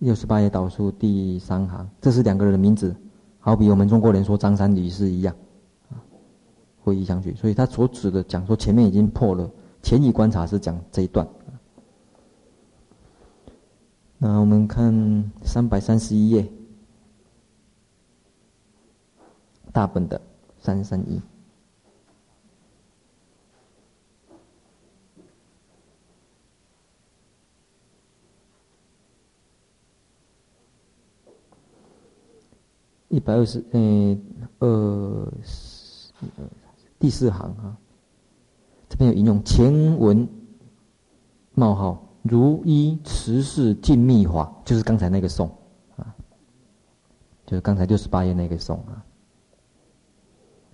[0.00, 2.94] 六十八页导数第三行，这是两个人的名字，
[3.38, 5.34] 好比我们中国人说张三李四一样，
[5.88, 5.96] 啊，
[6.82, 9.50] 会一相续，所以他所指的讲说前面已经破了，
[9.82, 11.26] 前一观察是讲这一段。
[14.18, 16.46] 那我们看三百三十一页。
[19.72, 20.20] 大本的
[20.58, 21.20] 三三一。
[33.08, 34.20] 一百二十，嗯，
[34.60, 36.12] 二十，
[36.98, 37.76] 第四行啊，
[38.88, 40.28] 这边有引用前文
[41.54, 45.50] 冒号如一持世尽密法，就是刚才那个颂
[45.96, 46.14] 啊，
[47.46, 49.04] 就是刚才六十八页那个颂啊。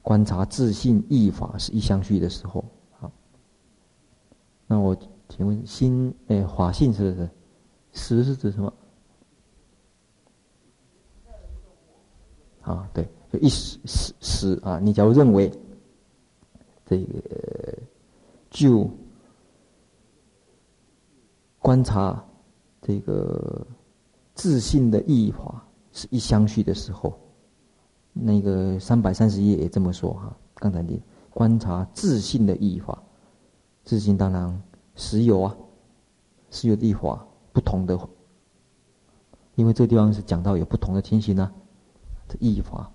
[0.06, 3.10] 观察自性义法是一相续的时候，好，
[4.68, 4.96] 那我
[5.28, 7.28] 请问心诶法性是不是？
[7.92, 8.72] 实是指什么？
[12.62, 15.50] 啊，对，就一时时时啊，你假如认为
[16.84, 17.76] 这个
[18.48, 18.88] 就
[21.58, 22.24] 观察
[22.80, 23.66] 这个
[24.34, 27.12] 自性的义法是一相续的时候。
[28.18, 32.98] 那个三百三十页也这么说哈，刚才你观察自信的义法，
[33.84, 34.62] 自信当然
[34.94, 35.54] 实有啊，
[36.50, 37.98] 实有的义法不同的，
[39.54, 41.52] 因为这地方是讲到有不同的情形呢、啊，
[42.26, 42.90] 这义法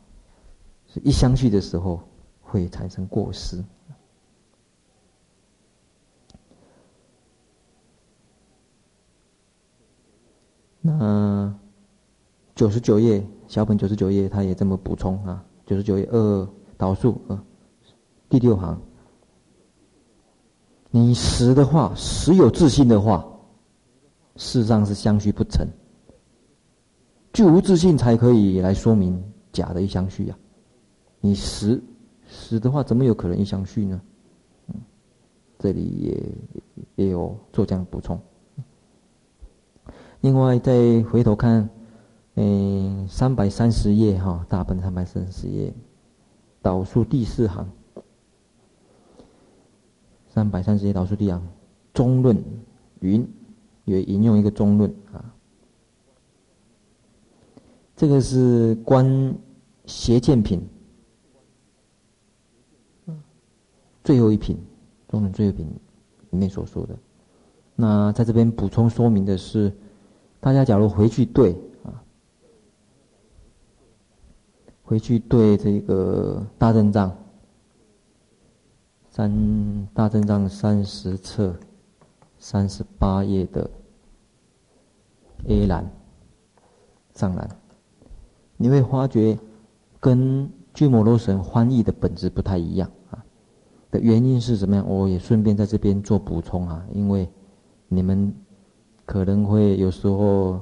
[0.88, 2.02] 是一相续的时候
[2.42, 3.64] 会产生过失。
[10.82, 11.56] 那
[12.56, 13.24] 九十九页。
[13.52, 15.44] 小本九十九页，他也这么补充啊。
[15.66, 17.44] 九十九页二导数啊，
[18.30, 18.80] 第六行，
[20.90, 23.28] 你实的话，实有自信的话，
[24.38, 25.68] 事实上是相续不成，
[27.34, 31.20] 具无自信才可以来说明假的一相续呀、啊。
[31.20, 31.84] 你实
[32.30, 34.02] 实的话，怎么有可能一相续呢？
[34.68, 34.76] 嗯，
[35.60, 38.18] 这里也也有做这样补充。
[40.22, 41.70] 另外，再回头看。
[42.36, 45.74] 嗯，三百三十页哈，大本三百三十页，
[46.62, 47.70] 导数第四行，
[50.30, 51.42] 三百三十页导数第二，
[51.94, 52.42] 中论
[53.02, 53.28] 云，
[53.84, 55.36] 也引用一个中论啊，
[57.98, 59.36] 这个是观
[59.86, 60.66] 邪见品，
[64.06, 64.58] 最后一品，
[65.10, 65.68] 中论最后一品
[66.30, 66.98] 里面所说的。
[67.76, 69.76] 那在这边补充说明的是，
[70.40, 71.54] 大家假如回去对。
[74.92, 77.16] 回去对这个大正藏
[79.10, 81.56] 三大正藏三十册
[82.38, 83.70] 三十八页的
[85.48, 85.90] A 栏
[87.14, 87.50] 上栏，
[88.58, 89.40] 你会发觉
[89.98, 93.24] 跟巨摩罗神翻译的本质不太一样啊。
[93.92, 94.86] 的原因是什么样？
[94.86, 97.30] 我也顺便在这边做补充啊，因为
[97.88, 98.36] 你们
[99.06, 100.60] 可能会有时候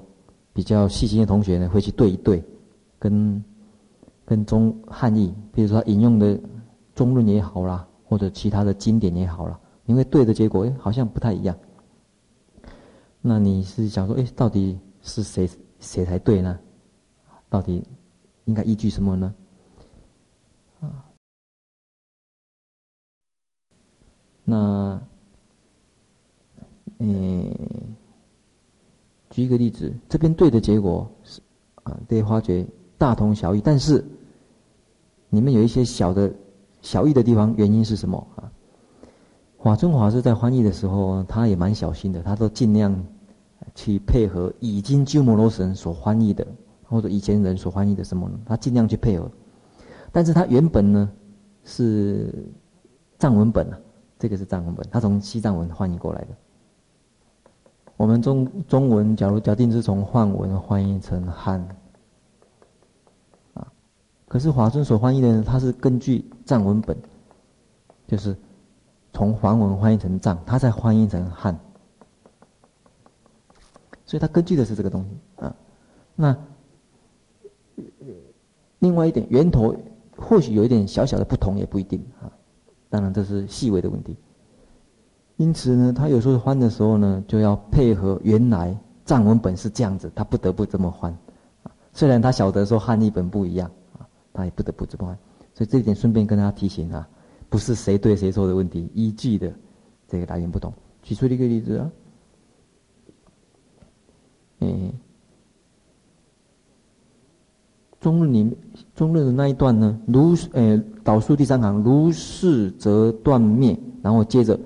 [0.54, 2.44] 比较细心的同学呢，会去对一对
[3.00, 3.44] 跟。
[4.30, 6.40] 跟中汉译，比如说引用的
[6.94, 11.58] 中论也好啦，或者其他的经典也好啦，因为对的结果，哎，好像不太一样。
[13.22, 16.60] 那你是想说，哎，到底是谁谁才对呢？
[17.50, 17.84] 到底
[18.46, 19.34] 应该依据什么呢？
[20.80, 21.10] 啊，
[24.44, 25.02] 那，
[27.00, 27.52] 嗯，
[29.32, 31.42] 举一个例子，这边对的结果是
[31.82, 32.64] 啊，对，发觉
[33.00, 34.06] 大同小异，但是。
[35.30, 36.32] 里面有一些小的、
[36.82, 38.52] 小异的地方，原因是什么啊？
[39.62, 42.96] 法尊法师在翻译的时候，他也蛮小心的，他都尽量
[43.76, 46.48] 去配合已经鸠摩罗什所翻译的，
[46.86, 48.40] 或者以前人所翻译的什么呢？
[48.46, 49.30] 他尽量去配合。
[50.12, 51.12] 但是他原本呢
[51.64, 52.34] 是
[53.18, 53.78] 藏文本啊，
[54.18, 56.28] 这个是藏文本，他从西藏文翻译过来的。
[57.98, 61.68] 我们中中文，假如假定是从汉文翻译成汉。
[64.30, 66.96] 可是华尊所翻译的呢，他是根据藏文本，
[68.08, 68.38] 就是
[69.12, 71.60] 从梵文翻译成藏，他再翻译成汉，
[74.06, 75.56] 所以他根据的是这个东西啊。
[76.16, 76.38] 那
[78.78, 79.76] 另外一点，源头
[80.16, 82.30] 或许有一点小小的不同，也不一定啊。
[82.88, 84.16] 当然这是细微的问题。
[85.38, 91.18] 因此呢，他有时候翻的时候呢，就要配合原来藏文本是这样子，他不得不这么翻。
[91.94, 93.72] 虽然他晓得说汉译本不一样。
[94.34, 95.18] 他也不得不这么办，
[95.54, 97.08] 所以这一点顺便跟大家提醒啊，
[97.50, 99.54] 不是谁对谁错的问题，依据的
[100.08, 100.74] 这个来源不同。
[101.02, 101.92] 举出一个例子啊，
[104.60, 104.94] 嗯，
[108.00, 108.56] 中论里面
[108.96, 114.60] 中论的那一段呢，如呃导数第三行，如是则断灭，然后接着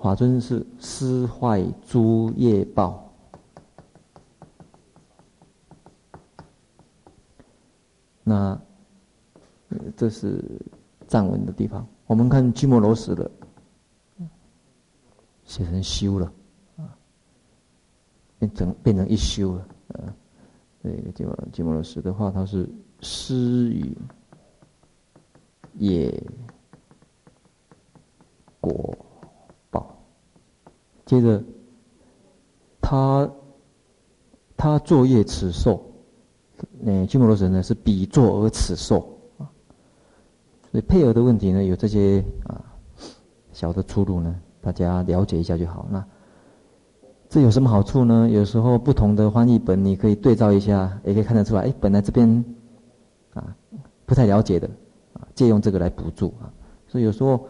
[0.00, 3.03] 法尊是施坏诸业报。
[8.24, 8.60] 那，
[9.96, 10.42] 这是
[11.06, 11.86] 藏文的地方。
[12.06, 13.30] 我们看鸠摩罗什的，
[15.44, 16.32] 写成修了，
[16.76, 16.96] 啊，
[18.38, 20.16] 变成变成一修了，啊，
[20.82, 22.68] 这个鸠摩鸠摩罗什的话，它是
[23.00, 23.96] 施与
[25.74, 26.10] 也
[28.60, 28.96] 果
[29.70, 29.96] 报。
[31.04, 31.44] 接着，
[32.80, 33.30] 他
[34.56, 35.84] 他作业此受，
[36.84, 38.98] 那鸠摩罗什呢是彼作而此受
[39.38, 39.48] 啊。
[40.70, 42.60] 所以配合的问题呢，有这些啊
[43.52, 45.86] 小的出入呢，大家了解一下就好。
[45.90, 46.04] 那。
[47.26, 48.28] 这有什么好处呢？
[48.30, 51.62] 有时候不同的翻译本，你可以对照一下，也可以看得出来。
[51.62, 52.44] 哎，本来这边
[53.32, 53.56] 啊
[54.06, 54.68] 不太了解的
[55.14, 56.46] 啊，借用这个来补助啊。
[56.86, 57.44] 所以有时候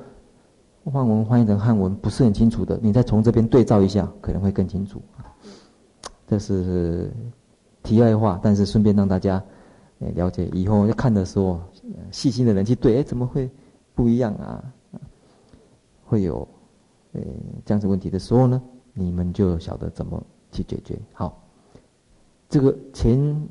[0.90, 5.29] 梵文翻译成汉文不是很清楚的，你再从这边对照一下，可能会更清楚啊。
[6.27, 7.12] 这是
[7.85, 9.40] 题外话，但是顺便让大家
[9.99, 11.61] 了解，以后要看的时候，
[12.11, 13.49] 细心的人去对，哎，怎么会
[13.94, 14.64] 不一样啊？
[16.05, 16.47] 会有
[17.12, 17.20] 呃
[17.64, 18.61] 这样子问题的时候呢？
[18.94, 20.99] 你们就晓得怎么去解决。
[21.12, 21.42] 好，
[22.49, 23.49] 这个前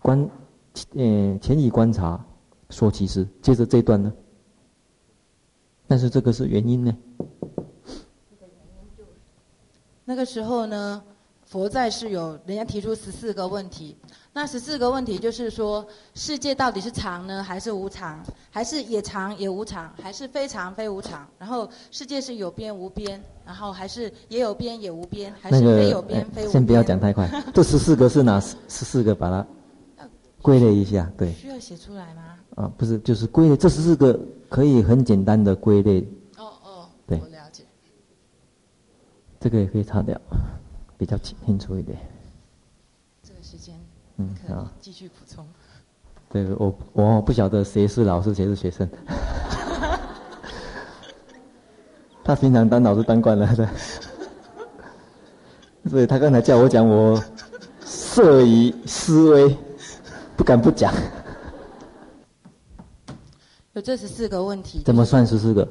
[0.00, 0.18] 观，
[0.94, 2.22] 呃，前以观察
[2.70, 4.12] 说其实，接着这段呢，
[5.86, 6.96] 但是这个是原因呢？
[10.04, 11.02] 那个时候呢，
[11.52, 13.94] 佛在是有人家提出十四个问题。
[14.32, 18.24] 那十四个问题就是说，世界到底是常呢，还是无常？
[18.50, 19.92] 还是也常也无常？
[20.02, 21.28] 还是非常非无常？
[21.38, 23.22] 然后世界是有边无边？
[23.44, 25.30] 然后还是也有边也无边？
[25.38, 26.50] 还是非有边非无边？
[26.52, 27.28] 先不要讲太快。
[27.52, 29.14] 这十四个是哪十四个？
[29.14, 29.46] 把它
[30.40, 31.30] 归类一下，对。
[31.34, 32.38] 需要写出来吗？
[32.54, 33.56] 啊，不是，就是归类。
[33.58, 36.00] 这十四个可以很简单的归类。
[36.38, 37.62] 哦哦，对，我了解。
[39.38, 40.18] 这个也可以擦掉，
[41.02, 41.98] 比较清楚一点。
[43.24, 43.74] 这个时间
[44.18, 45.44] 嗯，好，继续补充。
[46.30, 48.88] 这个我我不晓得谁是老师，谁是学生。
[52.22, 53.68] 他平常当老师当惯了的，
[55.90, 57.20] 所以他刚才叫我讲，我
[57.84, 59.56] 摄于思维，
[60.36, 60.94] 不敢不讲。
[63.72, 64.82] 有这十四个问题。
[64.84, 65.68] 怎么算十四个？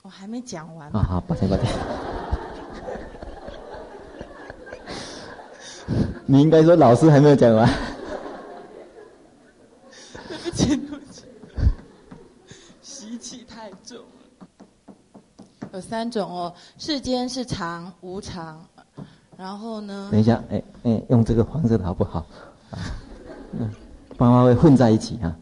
[0.00, 0.88] 我还没讲完。
[0.96, 1.66] 啊，好，抱歉抱歉。
[6.26, 7.68] 你应该说老师还没有讲完。
[10.28, 11.24] 对不起，对不起，
[12.80, 14.48] 习气太重了。
[15.72, 18.64] 有三种哦，世间是常无常，
[19.36, 20.08] 然后呢？
[20.10, 22.20] 等一下，哎哎，用这个黄色的好不好？
[22.70, 22.78] 啊，
[23.58, 23.70] 嗯，
[24.16, 25.36] 爸妈会混在一起啊。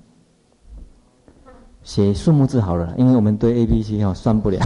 [1.84, 4.58] 写数目字好了，因为我们对 A、B、C 哦算不了。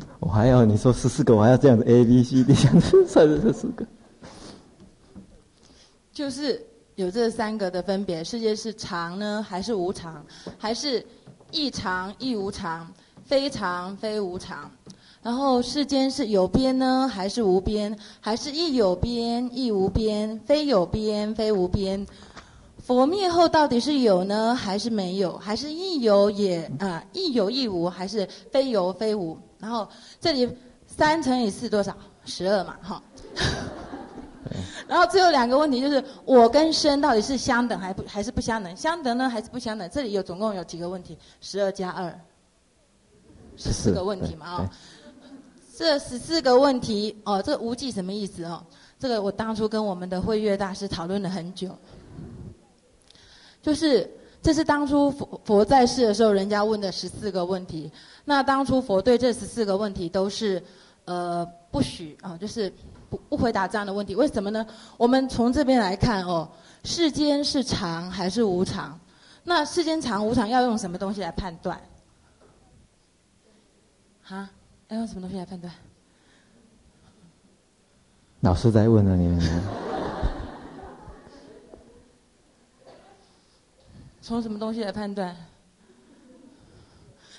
[0.20, 3.86] 我还要你说十四个，我还要这样子 A B C D 这样子算是十四个，
[6.12, 10.24] 就是有这三个的分别：世界是常呢，还是无常？
[10.58, 11.04] 还是
[11.50, 12.86] 亦常亦无常？
[13.24, 14.70] 非常非无常？
[15.20, 17.98] 然后世间是有边呢，还是无边？
[18.20, 20.38] 还是亦有边亦无边？
[20.46, 22.06] 非有边非无边？
[22.78, 25.36] 佛灭后到底是有呢，还是没有？
[25.38, 27.02] 还是亦有也啊？
[27.12, 27.88] 亦有亦无？
[27.88, 29.36] 还是非有非无？
[29.58, 29.88] 然后
[30.20, 30.48] 这里
[30.86, 31.96] 三乘以四多少？
[32.24, 33.02] 十二嘛，哈。
[34.88, 38.76] 然后最后两个问题就是我跟身到底是相等还不还是不相等？
[38.76, 39.88] 相等呢还是不相等？
[39.90, 41.16] 这里有总共有几个问题？
[41.40, 42.20] 十二加二，
[43.56, 44.70] 十四个问题嘛，啊。
[45.76, 48.64] 这十四个问题哦，这个无忌什么意思哦？
[48.98, 51.76] 这个我当初跟我们的慧月大师讨论了很久，
[53.62, 54.10] 就是。
[54.46, 57.90] 这是当初佛佛在世的时候，人家问的十四个问题。
[58.24, 60.62] 那当初佛对这十四个问题都是，
[61.04, 62.72] 呃，不许啊，就是
[63.10, 64.14] 不不回答这样的问题。
[64.14, 64.64] 为什么呢？
[64.96, 66.48] 我们从这边来看哦，
[66.84, 68.96] 世间是常还是无常？
[69.42, 71.80] 那世间常无常要用什么东西来判断？
[74.22, 74.48] 哈，
[74.86, 75.74] 要用什么东西来判断？
[78.42, 80.05] 老师在问了你们。
[84.26, 85.36] 从什么东西来判断？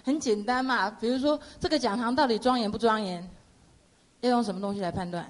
[0.06, 3.30] 很简单嘛，比如说这个讲堂到底庄严不庄严？
[4.22, 5.30] 要用什么东西来判断？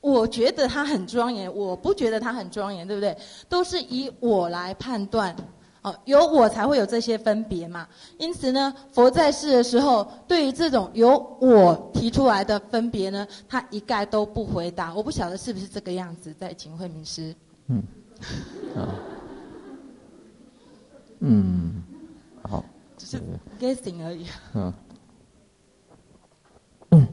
[0.00, 3.14] 我觉得它很庄严，我不觉得它很庄严，对不对？
[3.50, 5.36] 都是以我来判断，
[5.82, 7.86] 哦，有我才会有这些分别嘛。
[8.16, 14.94] 因此呢，佛在世的时候，对于这种由我提出来的分别呢，他一概都不回答。
[14.94, 17.34] 我不晓得是不是这个样子，再请慧明师。
[17.66, 17.82] 嗯。
[18.76, 18.94] 啊，
[21.20, 21.82] 嗯，
[22.42, 22.62] 好，
[22.96, 23.22] 只是
[23.58, 24.26] guessing 而已。
[26.90, 27.08] 嗯，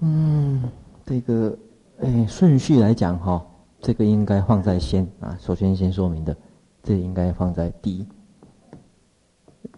[0.00, 0.70] 嗯，
[1.04, 1.58] 这个，
[2.00, 3.46] 哎，顺序来讲哈，
[3.80, 6.34] 这个应该放在先啊，首先先说明的，
[6.82, 8.08] 这应该放在第一、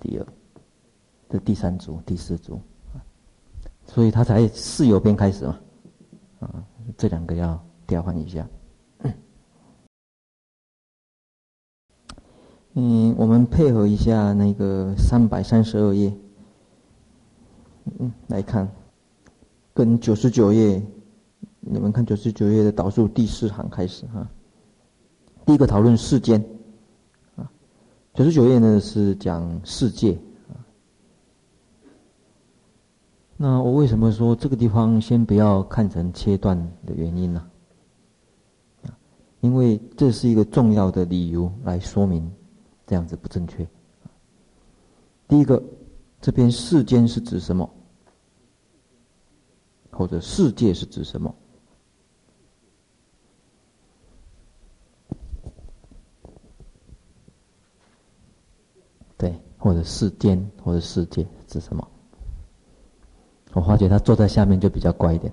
[0.00, 0.26] 第二、
[1.28, 2.60] 这第三组、第四组。
[3.84, 5.60] 所以他才四有边开始嘛，
[6.38, 6.64] 啊，
[6.96, 8.46] 这两个要调换一下。
[12.74, 16.10] 嗯，我们配合一下那个三百三十二页，
[17.98, 18.66] 嗯，来看，
[19.74, 20.82] 跟九十九页，
[21.60, 24.26] 你们看九十九页的导数第四行开始哈。
[25.44, 26.42] 第一个讨论世间，
[27.36, 27.50] 啊，
[28.14, 30.14] 九十九页呢是讲世界
[30.48, 30.56] 啊。
[33.36, 36.56] 那我为什么说这个地方先不要看成切断
[36.86, 37.44] 的原因呢？
[38.86, 38.96] 啊，
[39.40, 42.32] 因为这是一个重要的理由来说明
[42.93, 43.66] 这样子不正确。
[45.26, 45.62] 第一个，
[46.20, 47.66] 这边世间是指什么？
[49.90, 51.34] 或者世界是指什么？
[59.16, 61.88] 对，或者世间或者世界指什么？
[63.55, 65.32] 我发觉他坐在下面就比较乖一点，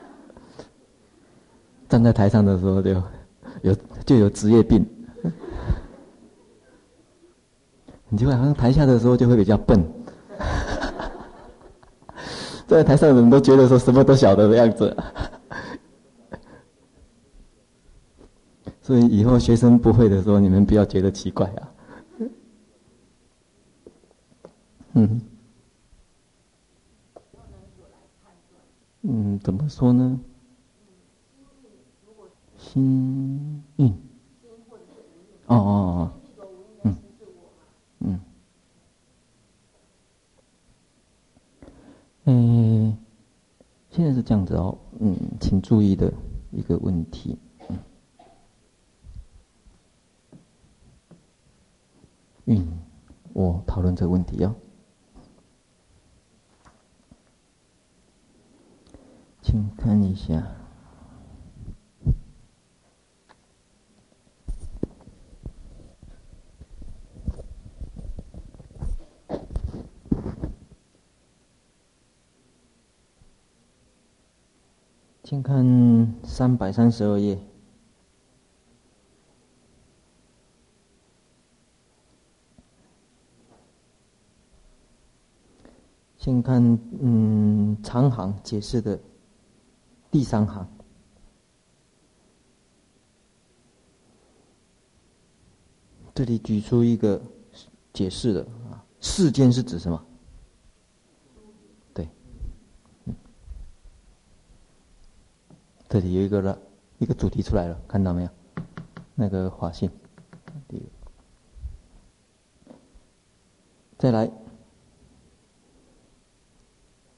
[1.88, 2.90] 站在台上的时候就
[3.62, 3.74] 有
[4.04, 4.86] 就有职业病，
[8.08, 9.82] 你就好像台下的时候就会比较笨，
[12.66, 14.96] 在台上的人都觉得说什么都晓得的样子，
[18.82, 21.68] 所以以后学生不会的时候，你们不要觉得奇怪啊，
[24.94, 25.20] 嗯。
[29.08, 30.18] 嗯，怎么说呢？
[32.58, 33.88] 心蕴。
[35.46, 36.10] 哦哦哦。
[36.82, 36.96] 嗯。
[38.00, 38.20] 嗯。
[42.26, 42.96] 嗯。
[43.90, 44.76] 现在是这样子哦。
[45.00, 46.12] 嗯，请注意的
[46.52, 47.38] 一个问题。
[52.44, 52.80] 嗯。
[53.32, 54.54] 我讨论这个问题哦。
[59.42, 60.44] 请看一下，
[75.26, 77.36] 请看三百三十二页，
[86.16, 86.62] 请看
[87.02, 88.96] 嗯长行解释的。
[90.12, 90.64] 第三行，
[96.14, 97.20] 这里举出一个
[97.92, 100.06] 解释的啊，世间是指什么？
[101.92, 102.08] 对，
[103.06, 103.14] 嗯，
[105.88, 106.58] 这里有一个了，
[106.98, 108.28] 一个主题出来了，看到没有？
[109.14, 109.90] 那个划线，
[110.68, 112.74] 第一个，
[113.96, 114.30] 再来，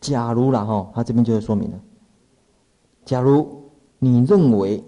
[0.01, 1.81] 假如然后他这边就是说明了。
[3.05, 4.85] 假如你认为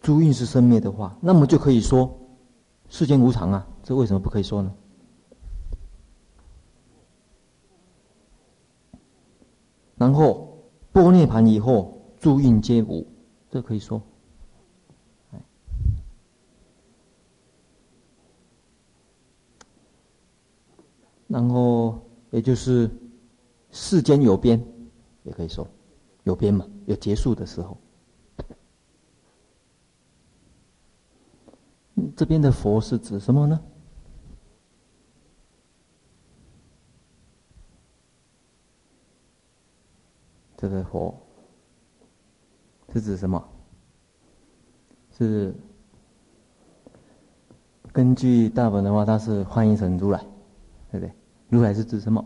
[0.00, 2.18] 诸运是生灭的话，那么就可以说
[2.88, 4.74] 世间无常啊，这为什么不可以说呢？
[9.96, 10.58] 然后
[10.92, 13.04] 般涅槃以后，诸运皆无，
[13.50, 14.00] 这可以说。
[21.26, 22.00] 然后
[22.30, 22.88] 也就是
[23.72, 24.64] 世间有边，
[25.24, 25.66] 也可以说。
[26.22, 26.64] 有边嘛？
[26.86, 27.76] 有结束的时候。
[32.16, 33.60] 这边的佛是指什么呢？
[40.56, 41.21] 这个佛
[42.92, 43.42] 是指什么？
[45.18, 45.54] 是
[47.92, 50.18] 根据大本的话，它是翻译成如来，
[50.90, 51.12] 对不对？
[51.48, 52.24] 如来是指什么？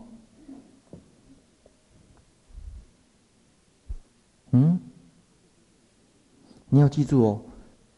[4.53, 4.81] 嗯，
[6.69, 7.43] 你要记住哦，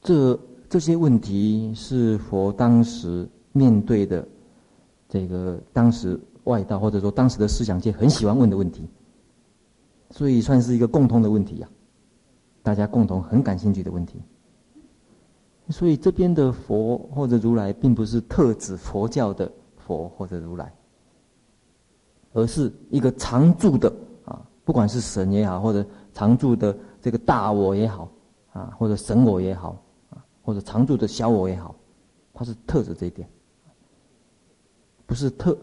[0.01, 4.27] 这这些问题是佛当时面对的
[5.09, 8.89] 这个当时外道或者说当时的思想界很喜欢问的问题，
[10.11, 11.69] 所以算是一个共通的问题呀，
[12.69, 14.21] 大家共同很感兴趣的问题。
[15.71, 20.71] 所以这边的佛或者如来，并不是特指佛教的佛或者如来，
[22.35, 23.91] 而是一个常住的
[24.27, 25.83] 啊，不管是神也好，或者。
[26.15, 28.11] 常住的这个大我也好，
[28.53, 31.73] 啊，或者神我也好，啊，或者常住的小我也好，
[32.35, 33.29] 它是特指这一点，
[35.07, 35.57] 不是特，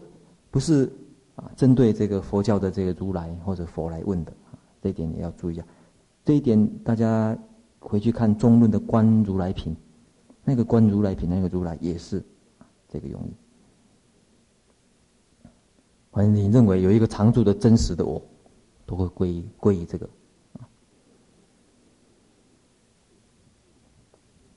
[0.50, 0.90] 不是
[1.34, 5.62] 啊，针对这个佛教的这个如来或者佛来问的，啊，这一点你要注意一下。
[6.26, 7.38] 这一点大家
[7.78, 9.76] 回去看中论的观如来品，
[10.44, 12.20] 那个观如来品那个如来也是
[12.88, 13.32] 这个用意。
[16.10, 18.20] 反正你认为有一个常住的真实的我，
[18.84, 20.10] 都会归归于这个。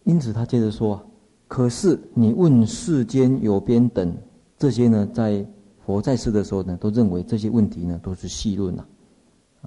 [0.06, 1.08] 因此，他接着说
[1.48, 4.18] ：“可是你问世间有边等
[4.58, 5.46] 这些呢，在
[5.86, 8.88] 佛在世的时候呢，都认为这些问题呢都是戏论呐，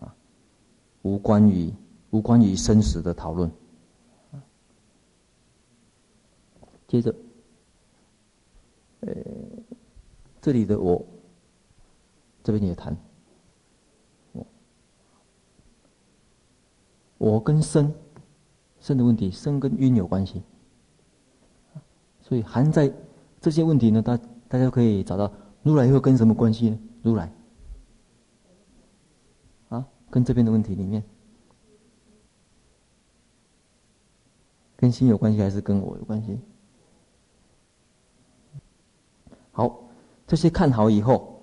[0.00, 0.12] 啊，
[1.02, 1.72] 无关于
[2.12, 3.50] 无关于生死的讨论。”
[6.88, 7.14] 接着，
[9.00, 9.12] 呃，
[10.40, 11.04] 这里的我，
[12.42, 12.96] 这边也谈
[14.32, 14.46] 我，
[17.18, 17.92] 我跟生。
[18.80, 20.42] 生的问题，生跟蕴有关系，
[22.20, 22.92] 所以含在
[23.40, 25.32] 这些问题呢，大大家可以找到
[25.62, 26.78] 如来又跟什么关系呢？
[27.00, 27.32] 如来
[29.68, 31.00] 啊，跟这边的问题里面，
[34.82, 36.36] 跟心有关系还是跟我有关系？
[39.52, 39.78] 好，
[40.26, 41.40] 这些看好以后，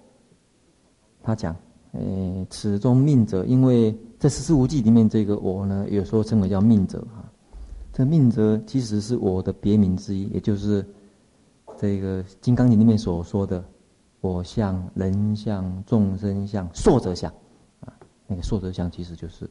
[1.24, 1.56] 他讲，
[1.94, 7.24] 诶，此中命者，因为在十四无记里面，这个我呢，有时候称为叫命者哈。
[7.94, 10.86] 这命者其实是我的别名之一，也就是
[11.78, 13.64] 这个《金刚经》里面所说的
[14.20, 17.32] “我相、人相、众生相、寿者相”，
[17.88, 17.94] 啊，
[18.28, 19.50] 那个寿者相其实就是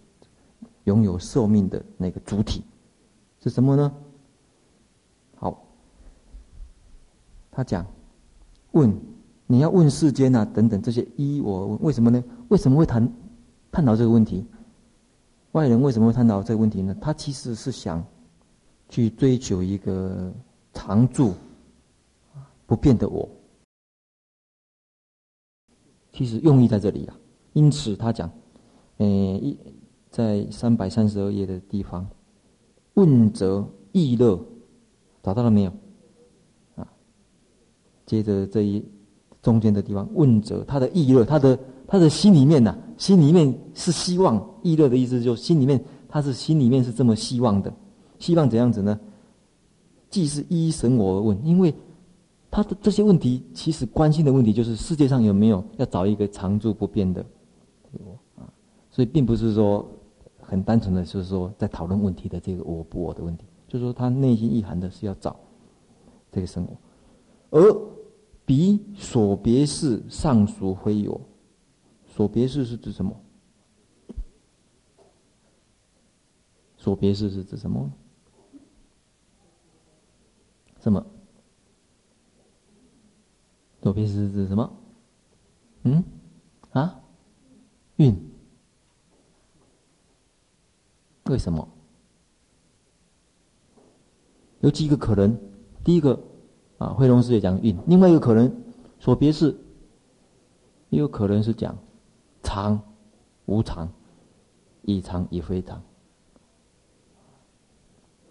[0.84, 2.62] 拥有寿命的那个主体，
[3.42, 3.92] 是什么呢？
[5.36, 5.64] 好，
[7.50, 7.86] 他讲
[8.72, 8.94] 问
[9.46, 12.22] 你要问世间啊等等这些依我问，为什么呢？
[12.48, 13.12] 为什么会谈
[13.70, 14.46] 探讨这个问题？
[15.52, 16.96] 外人为什么会探讨这个问题呢？
[17.00, 18.04] 他其实是想。
[18.90, 20.32] 去追求一个
[20.72, 21.34] 常住、
[22.64, 23.28] 不变的我，
[26.10, 27.14] 其实用意在这里啊。
[27.52, 28.30] 因此他讲，
[28.96, 29.58] 呃，一
[30.10, 32.08] 在三百三十二页的地方，
[32.98, 34.36] 问则意乐，
[35.22, 35.72] 找到了没有？
[36.74, 36.84] 啊，
[38.04, 38.84] 接着这一
[39.40, 47.72] 中间的地方，问则他的意乐，他的他的心里面呐、心里面是希望意乐的意思，就是心里面他是心里面是这么希望的。
[48.18, 48.98] 希望怎样子呢？
[50.10, 51.72] 既是依神我而问，因为
[52.50, 57.24] 他的这些问题，其实关心的问题就是世界上有没有要找一个常住不变的
[58.34, 58.42] 啊，
[58.90, 59.88] 所以并不是说
[60.48, 65.38] 很单纯的，就是说在讨论问题的这个我不我的问题，就是说他内心意涵的是要找
[66.32, 66.74] 这个生活，
[67.50, 67.60] 而
[68.46, 71.20] 彼所别事尚属非有，
[72.06, 73.14] 所别事是指什么？
[76.78, 77.92] 所别事是指什么？
[80.80, 81.04] 什么？
[83.82, 84.72] 所别是指什么？
[85.82, 86.02] 嗯？
[86.70, 87.02] 啊？
[87.96, 88.16] 运？
[91.28, 91.68] 为什么？
[94.60, 95.38] 有几个可能？
[95.84, 96.18] 第一个
[96.78, 98.50] 啊，慧龙师也讲运；另外一个可能，
[98.98, 99.56] 所别事，
[100.90, 101.76] 也有可能是讲
[102.42, 102.80] 常、
[103.46, 103.88] 无常、
[104.82, 105.80] 以常以非常。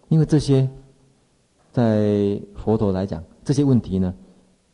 [0.08, 0.68] 因为这些。
[1.70, 4.12] 在佛陀来讲，这些问题呢，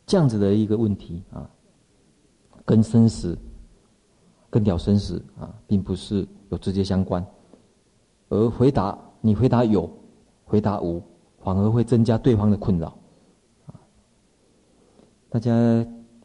[0.07, 1.47] 这样子的一个问题啊，
[2.65, 3.37] 跟生死、
[4.49, 7.23] 跟了生死啊，并不是有直接相关。
[8.29, 9.89] 而回答你回答有，
[10.45, 11.01] 回答无，
[11.43, 12.87] 反而会增加对方的困扰。
[13.67, 13.75] 啊，
[15.29, 15.53] 大家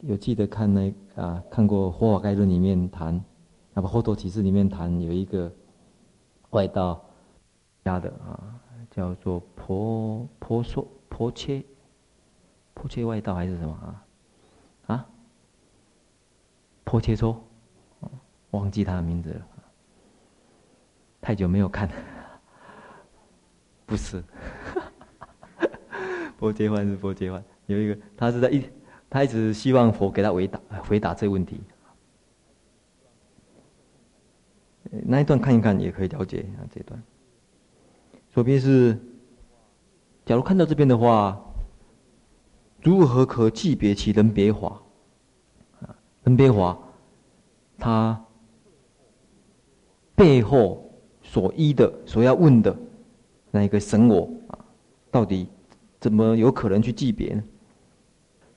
[0.01, 3.23] 有记得看那啊，看过《佛法概论》里面谈，
[3.73, 5.51] 那么《佛陀启示》里面谈有一个
[6.51, 7.03] 外道
[7.83, 8.57] 家的啊。
[8.93, 11.63] 叫做婆婆娑婆切
[12.73, 14.05] 婆切外道还是什么啊？
[14.87, 15.07] 啊？
[16.83, 17.41] 婆切娑，
[18.49, 19.47] 忘记他的名字了。
[21.21, 21.87] 太久没有看，
[23.85, 24.23] 不是。
[26.37, 28.67] 婆切幻是婆切幻，有一个他是在一，
[29.07, 31.61] 他一直希望佛给他回答回答这个问题。
[35.05, 37.01] 那一段看一看也可以了解啊，这段。
[38.31, 38.99] 左边是，
[40.25, 41.39] 假如看到这边的话，
[42.81, 44.81] 如何可记别其人别法？
[45.81, 46.77] 啊，人别法，
[47.77, 48.25] 他
[50.15, 50.90] 背后
[51.31, 52.75] 所依的、所要问的
[53.51, 54.59] 那一个神我啊，
[55.09, 55.47] 到底
[55.97, 57.41] 怎么有可能去记别呢？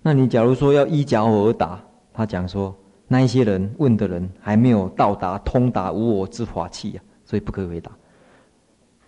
[0.02, 1.80] 那你假如说要依假我而答，
[2.12, 2.74] 他讲说
[3.06, 7.92] 那一些人问的人还没有到达通达无我之法器啊，所以不可以回答。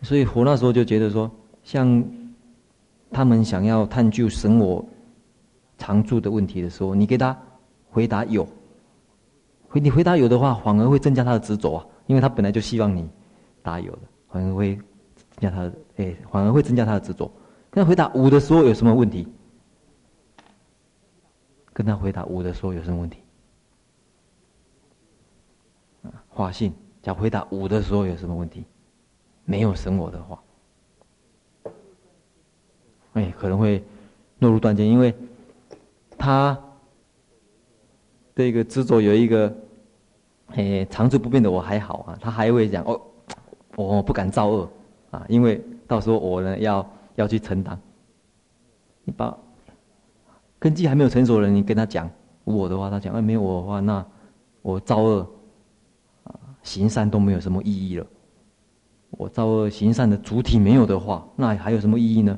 [0.01, 1.29] 所以佛那时候就觉得说，
[1.65, 2.05] 像
[3.11, 4.85] 他们想要探究神我
[5.77, 7.37] 常住的问题的时候，你给他
[7.91, 8.47] 回答有，
[9.67, 13.09] 回你回答有的话，反而会增加他的执着啊，因为他本来就希望你
[13.67, 17.29] 答有的，反而会增加他的，哎，反而会增加他的执着。
[17.69, 19.27] 跟他回答五的时候有什么问题？
[21.73, 23.19] 跟他回答五的时候有什么问题？
[26.29, 28.65] 话性，假回答五的时候有什么问题？
[29.45, 30.43] 没有神我的话，
[33.15, 33.83] 哎，可能会
[34.39, 35.15] 落入断见，因为
[36.17, 36.59] 他
[38.35, 39.55] 这个执着有一个，
[40.49, 43.01] 哎，常住不变的我还好啊，他还会讲哦，
[43.77, 44.69] 我不敢造恶
[45.11, 47.79] 啊，因为到时候我呢要要去承担。
[49.05, 49.37] 你把
[50.59, 52.11] 根基还没有成熟的人，你跟他讲
[52.45, 54.05] 我的话，他讲哎没有我的话，那
[54.63, 55.27] 我造恶
[56.25, 58.07] 啊行善都没有什么意义了。
[59.11, 62.37] 我造恶行善的主体没有的话，那还有什么意义呢？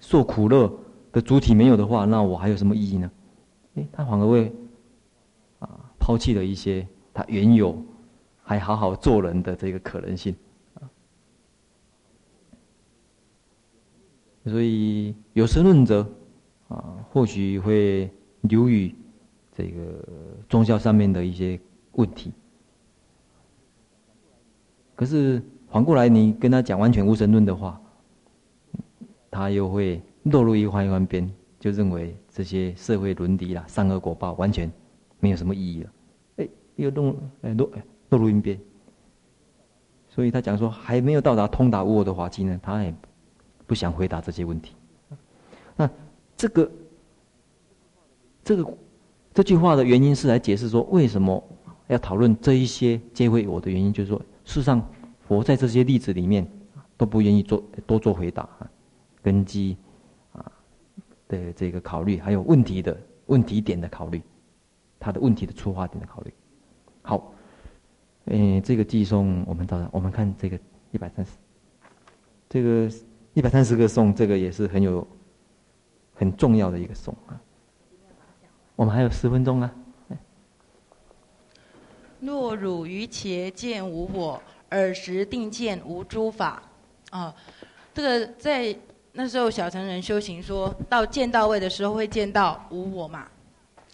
[0.00, 0.72] 受苦乐
[1.12, 3.10] 的主体没有的话，那我还有什么意义呢？
[3.74, 4.52] 诶，他反而会
[5.60, 5.68] 啊
[5.98, 7.76] 抛弃了一些他原有
[8.42, 10.34] 还好好做人的这个可能性
[14.46, 16.06] 所以有神论者
[16.68, 18.10] 啊，或许会
[18.42, 18.94] 流于
[19.52, 20.04] 这个
[20.48, 21.58] 宗教上面的一些
[21.92, 22.32] 问题，
[24.94, 25.42] 可是。
[25.72, 27.80] 反过来，你跟他讲完全无神论的话，
[29.30, 34.68] 他又会落入一环一环边，就认为这些社会伦理啦、善恶果报完全
[35.20, 35.90] 没有什么意义了。
[36.38, 37.70] 哎，又落哎落
[38.08, 38.58] 落入一边。
[40.08, 42.92] 所以他讲说，还没有到达通达无我的华境呢，他也
[43.70, 44.74] 不想回答这些问题。
[45.76, 45.88] 那
[46.36, 46.70] 这个
[48.42, 48.78] 这个
[49.32, 51.40] 这句话的原因是来解释说，为什么
[51.86, 54.84] 要讨论这一些皆为我的原因，就是说，事实上。
[55.30, 56.44] 佛在这些例子里面
[56.96, 58.48] 都不愿意做多做回答，
[59.22, 59.76] 根基
[60.32, 60.50] 啊
[61.28, 64.20] 的这个考虑，还有问题的问题点的考虑，
[64.98, 66.34] 他的问题的出发点的考虑。
[67.02, 67.32] 好，
[68.24, 70.58] 嗯，这个偈颂我们到我们看这个
[70.90, 71.30] 一百三十，
[72.48, 72.90] 这个
[73.40, 75.06] 一百三十个颂，这个也是很有
[76.12, 77.40] 很重要的一个颂啊。
[78.76, 79.72] 我们还有十分钟啊。
[82.20, 84.42] 若汝于伽见无我。
[84.68, 86.62] 尔时定见无诸法，
[87.08, 87.34] 啊、
[87.94, 88.76] 这个在
[89.12, 93.26] 那时候小乘人修行说，到见到位的时候会见到无我嘛，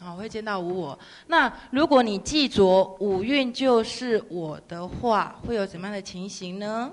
[0.00, 0.98] 啊、会见到无我。
[1.28, 6.92] 那如果你记着五蕴就是我的话，会有怎么样的情形呢？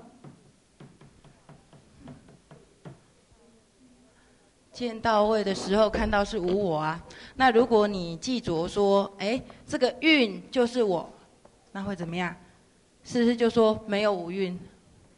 [4.74, 7.00] 见到位的时候看到是无我啊，
[7.36, 11.08] 那如果你记着说，哎，这个运就是我，
[11.70, 12.34] 那会怎么样？
[13.04, 14.58] 是不是就说没有五蕴，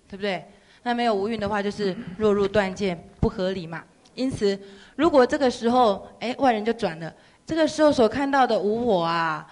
[0.07, 0.45] 对不对？
[0.83, 3.83] 那没有五蕴的话，就是落入断见，不合理嘛。
[4.15, 4.59] 因此，
[4.95, 7.11] 如果这个时候，哎，外人就转了，
[7.47, 9.51] 这个时候所看到的无我啊，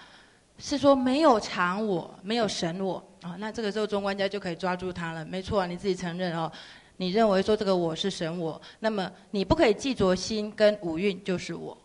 [0.59, 5.25] 是说没有常我，没有神我啊、那这个时候中观家就可以抓住他了。
[5.25, 6.51] 没错，你自己承认哦，
[6.97, 11.77] 你认为说这个我是神我，那么你不可以记着心跟五蕴就是我。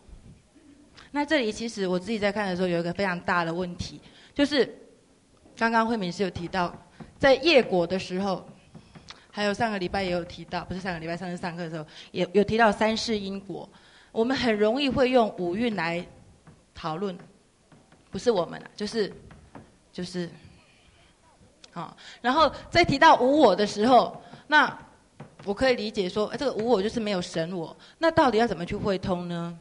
[1.11, 3.99] 那这里其实我自己在看的时候，有一个非常大的问题，
[4.33, 4.77] 就是。
[5.57, 6.73] 刚刚慧敏是有提到，
[7.19, 8.43] 在业果的时候，
[9.29, 13.69] 还有上个礼拜也有提到，不是上个礼拜上次上课的时候，也有提到三世因果。
[14.11, 16.03] 我们很容易会用五蕴来
[16.73, 17.15] 讨论，
[18.09, 19.13] 不是我们啊，就是
[19.91, 20.27] 就是，
[21.71, 21.95] 好。
[22.21, 24.75] 然后在提到无我的时候，那
[25.45, 27.75] 我可以理解说，这个无我就是没有神我。
[27.97, 29.57] 那到底要怎么去会通呢？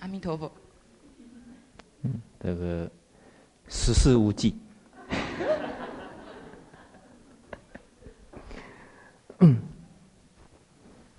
[0.00, 0.50] 阿弥陀佛。
[2.02, 2.90] 嗯，这个。
[3.68, 4.56] 实事无记。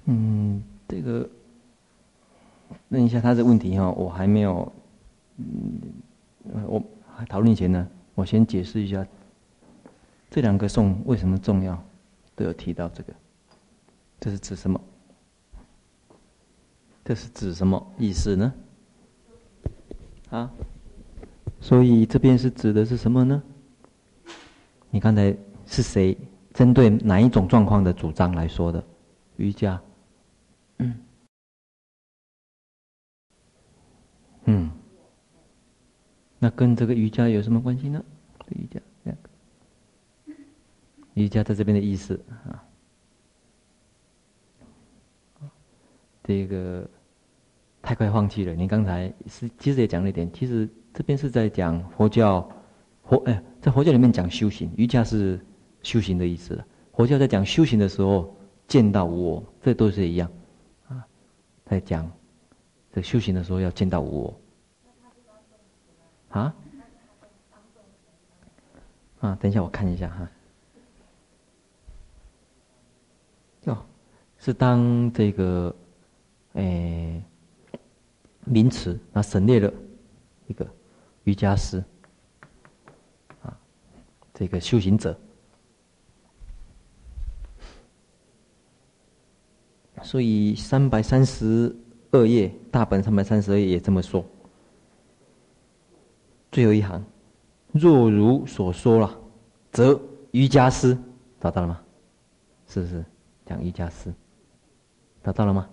[0.06, 1.30] 嗯，这个
[2.88, 4.72] 问一下他的问题哈，我还没有，
[5.36, 5.82] 嗯，
[6.68, 6.82] 我
[7.18, 9.06] 还讨论前呢，我先解释一下
[10.30, 11.84] 这两个颂为什么重要，
[12.38, 13.14] 都有提到这个，
[14.20, 14.80] 这是指什么？
[17.04, 18.54] 这是指什么意思呢？
[20.30, 20.52] 啊？
[21.60, 23.42] 所以这边是指的是什么呢？
[24.92, 25.36] 你刚才
[25.66, 26.16] 是谁
[26.54, 28.84] 针对哪一种状况的主张来说的？
[29.38, 29.82] 瑜伽，
[30.78, 31.00] 嗯，
[34.46, 34.72] 嗯，
[36.38, 38.04] 那跟这个瑜伽有什么关系呢？
[38.50, 38.80] 瑜伽，
[41.24, 42.64] 瑜伽在这边的意思啊，
[46.24, 46.88] 这个
[47.82, 48.54] 太快放弃了。
[48.54, 50.70] 您刚才是其实也讲了一点，其实。
[50.94, 52.50] 这边是在讲佛教，
[53.04, 55.40] 佛哎，在佛教里面讲修行，瑜伽是
[55.84, 56.60] 修行的意思。
[56.92, 58.36] 佛教在讲修行的时候，
[58.68, 60.28] 见到无我，这都是一样，
[60.88, 61.06] 啊，
[61.66, 62.12] 在讲
[62.92, 64.40] 在修行的时候要见到无我。
[66.30, 66.56] 啊？
[69.20, 70.30] 啊，等一下我看一下哈。
[73.66, 73.86] 哦，
[74.48, 75.76] 是当这个，
[76.54, 77.22] 哎，
[78.46, 79.74] 名词，那省略了
[80.48, 80.66] 一个。
[81.26, 81.84] 瑜伽师，
[84.34, 85.20] 这个修行者。
[90.02, 91.76] 所以三百三十
[92.12, 94.24] 二页大本三百三十二页也这么说。
[96.54, 97.04] 最后一行，
[97.74, 99.20] 若如所说了，
[99.74, 100.00] 则
[100.32, 100.98] 瑜伽师
[101.38, 101.82] 找到了吗？
[102.66, 103.04] 是不是
[103.46, 104.14] 讲瑜伽师？
[105.28, 105.68] 找到了吗？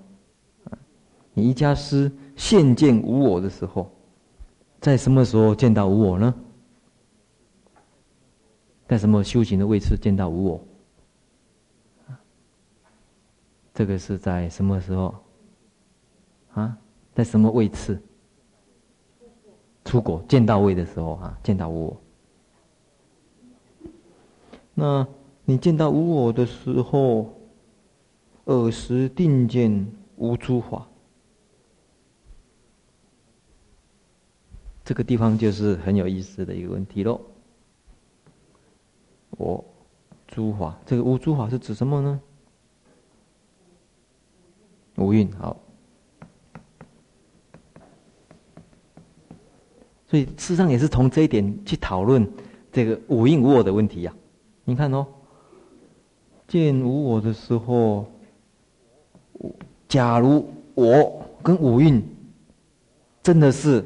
[1.33, 3.89] 你一家师现见无我的时候，
[4.81, 6.35] 在什么时候见到无我呢？
[8.89, 10.61] 在什么修行的位置见到无我？
[13.73, 15.15] 这个是在什么时候？
[16.55, 16.77] 啊，
[17.15, 18.03] 在什么位置？
[19.85, 21.97] 出国见到位的时候啊，见到无我。
[24.75, 25.07] 那
[25.45, 27.33] 你见到无我的时候，
[28.45, 30.87] 尔时定见无诸法。
[34.85, 37.21] 这个地方就是很有意思的一个问题喽。
[39.31, 39.65] 我
[40.29, 42.21] 诸法，这个无诸法是指什么呢？
[44.97, 45.57] 五蕴，好。
[50.07, 52.31] 所以事实上也是从这一点去讨论
[52.71, 54.15] 这个五蕴无我的问题呀、
[54.65, 55.07] 你看哦，
[56.47, 58.07] 见无我的时候，
[59.89, 62.03] 假如我跟五蕴
[63.23, 63.85] 真的是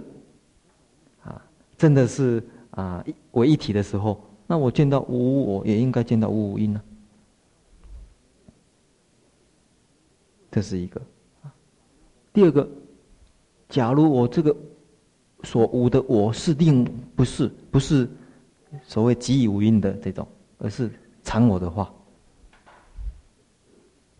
[1.23, 1.43] 啊，
[1.77, 6.81] 真的是啊为一体的时候，那我见到五我也应该见到五五蕴呢。
[10.51, 11.01] 这是一个。
[12.33, 12.69] 第二个，
[13.69, 14.55] 假如我这个。
[15.45, 16.85] 所无的我是定
[17.15, 18.11] 不是不是
[18.83, 20.27] 所谓即以无因的这种，
[20.59, 20.91] 而是
[21.23, 21.95] 常我的话。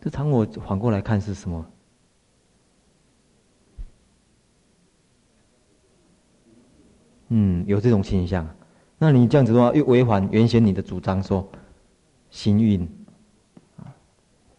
[0.01, 1.65] 这常我反过来看是什么？
[7.29, 8.47] 嗯，有这种倾向。
[8.97, 11.47] 那你这样子的话，又违反原先你的主张说，
[12.29, 12.87] 心运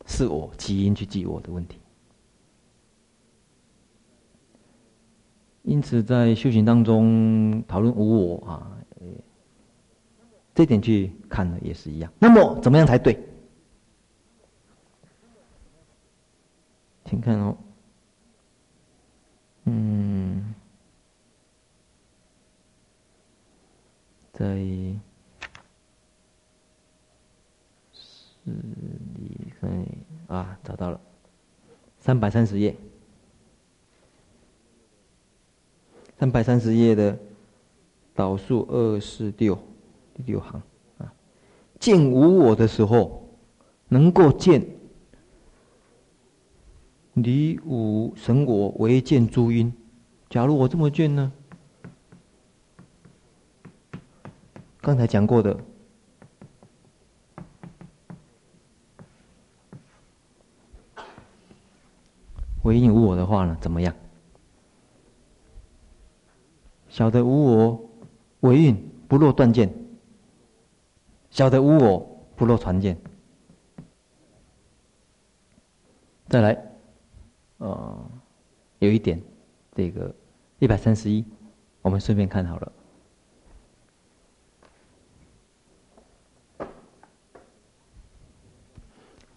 [0.06, 1.78] 是我起因去记我的问题。
[5.62, 8.76] 因此，在修行当中讨论无我啊，
[10.54, 12.12] 这点去看呢也是一样。
[12.18, 13.18] 那么，怎么样才对？
[17.10, 17.56] 请看哦，
[19.64, 20.54] 嗯，
[24.32, 24.44] 在
[27.92, 28.52] 四
[29.16, 29.84] 里分
[30.28, 31.00] 啊，找到了，
[31.98, 32.76] 三百三十页。
[36.16, 37.18] 三百三十页的
[38.14, 39.58] 导数二四六
[40.14, 40.62] 第六行
[40.98, 41.12] 啊，
[41.80, 43.28] 见无我的时候，
[43.88, 44.64] 能够见
[47.14, 49.72] 离五神我为见诸因。
[50.28, 51.32] 假如我这么见呢？
[54.80, 55.58] 刚才讲过的，
[62.62, 63.94] 唯应无我的话呢，怎么样？
[66.88, 67.90] 晓得无我，
[68.40, 69.68] 唯蕴不落断见；
[71.30, 72.96] 晓得无我，不落传见。
[76.28, 76.69] 再来，
[77.60, 78.10] 呃，
[78.78, 79.20] 有一点，
[79.74, 80.14] 这个
[80.58, 81.22] 一百三十一，
[81.82, 82.72] 我们顺便看好了。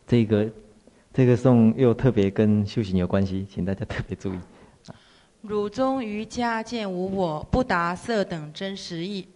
[0.08, 0.50] 这个
[1.14, 4.40] 这个颂又特别跟修行有关系，请大家特别注意。
[5.42, 9.28] 汝中瑜伽见无我，不达色等真实义。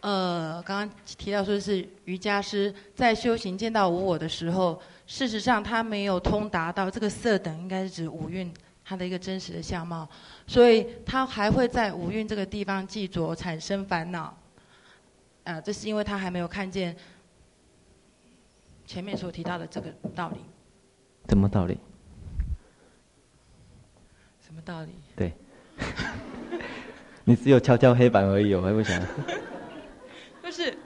[0.00, 8.52] 呃，刚刚提到说是瑜伽师在修行见到无我的时候，事实上他没有通达到这个色等，应该是指五蕴
[8.84, 10.08] 它的一个真实的相貌，
[10.46, 14.36] 所以他还会在五蕴这个地方记着产生烦恼。
[15.44, 16.96] 啊，这是因为他还没有看见
[18.84, 20.38] 前面所提到的这个道理。
[21.28, 21.78] 什么道理？
[24.44, 24.90] 什么道理？
[25.16, 25.32] 对，
[27.24, 29.00] 你只有敲敲黑板而已，我还不想。
[30.42, 30.76] 就是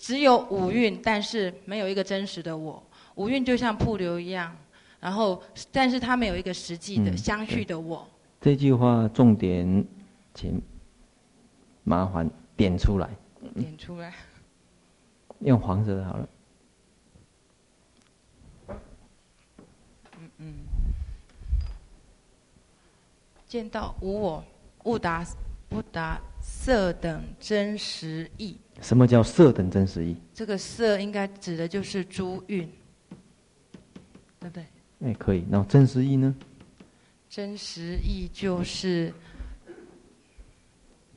[0.00, 2.82] 只有五蕴，但是没有一个真实的我。
[3.16, 4.56] 五蕴就像瀑流一样，
[4.98, 7.98] 然后，但是它没有一个实际的相续的我。
[7.98, 9.84] 嗯、这句话重点，
[10.32, 10.58] 请
[11.84, 13.10] 麻烦点出来。
[13.54, 14.14] 点出来。
[15.40, 16.28] 用黄色的好了。
[20.18, 20.54] 嗯嗯。
[23.46, 24.42] 见到无我，
[24.84, 25.26] 悟达
[25.68, 28.56] 不达色等真实意。
[28.80, 30.16] 什么叫色等真实意？
[30.32, 32.68] 这个色应该指的就是诸蕴，
[34.40, 34.64] 对不对？
[35.00, 35.44] 哎，可以。
[35.48, 36.34] 那真实意呢？
[37.28, 39.12] 真实意就是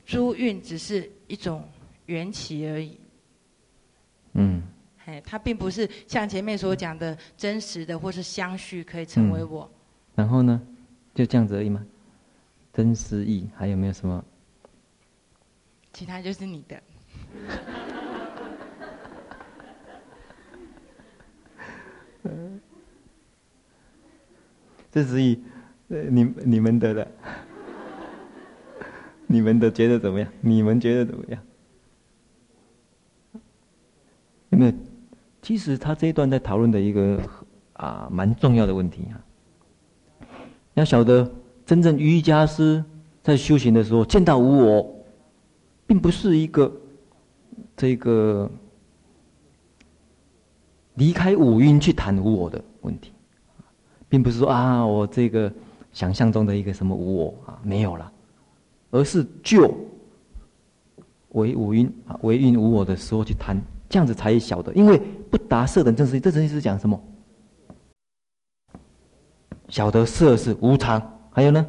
[0.06, 1.66] 诸蕴只是一种
[2.06, 2.98] 缘起而已。
[4.34, 4.62] 嗯，
[5.04, 9.68] 哎，它并不是像前面所讲的真实的，或是相续可以成为我。
[9.72, 9.78] 嗯、
[10.16, 10.60] 然后呢，
[11.14, 11.84] 就这样子而已吗？
[12.72, 14.24] 真实意还有没有什么？
[15.94, 16.76] 其他就是你的。
[22.24, 22.60] 嗯，
[24.90, 25.38] 真实义，
[25.86, 27.06] 你你们的的，
[29.28, 30.28] 你们的 觉得怎么样？
[30.40, 31.40] 你们觉得怎么样？
[34.50, 34.72] 有没有？
[35.42, 37.20] 其实他这一段在讨论的一个
[37.74, 39.22] 啊蛮重要的问题啊。
[40.74, 41.30] 要晓得，
[41.64, 42.84] 真正瑜伽师
[43.22, 44.93] 在修行的时候见到无我，
[45.86, 46.72] 并不是一个
[47.76, 48.50] 这个
[50.94, 53.12] 离开五蕴去谈无我的问题，
[54.08, 55.52] 并不是说啊我这个
[55.92, 58.12] 想象中的一个什么无我啊没有了，
[58.90, 59.72] 而是就
[61.30, 64.98] 唯五蕴啊唯蕴无我的时候去谈，这样子才晓得，因为
[65.30, 67.00] 不达色等正实，这正实是讲什么？
[69.68, 71.66] 晓得色是无常，还有呢，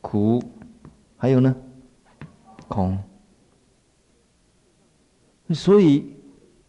[0.00, 0.42] 苦，
[1.16, 1.54] 还有呢，
[2.68, 2.98] 空。
[5.54, 6.14] 所以，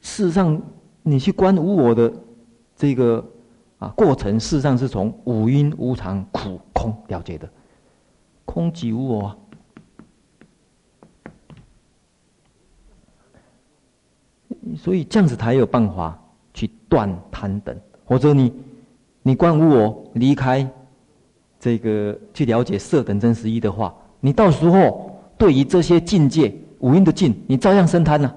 [0.02, 0.62] 事实上，
[1.04, 2.12] 你去观无我的
[2.76, 3.24] 这个
[3.78, 7.50] 啊过程，事实上是从五蕴无常、苦、空了解的。
[8.46, 9.38] 空即无我，
[14.76, 16.18] 所以这样子才有办法
[16.54, 18.52] 去断贪等，或者你。
[19.22, 20.68] 你观无我，离开
[21.60, 28.32] 这个去了解色等真实义的话，你到时候对于这些境界五蕴的境，你照样生贪呢、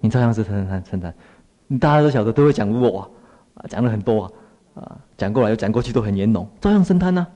[0.00, 1.14] 你照样是生贪生贪，
[1.78, 3.08] 大家都晓得都会讲我
[3.54, 4.32] 啊，讲了很多啊，
[4.74, 7.26] 啊讲过来又讲过去都很严浓，照样生贪呢、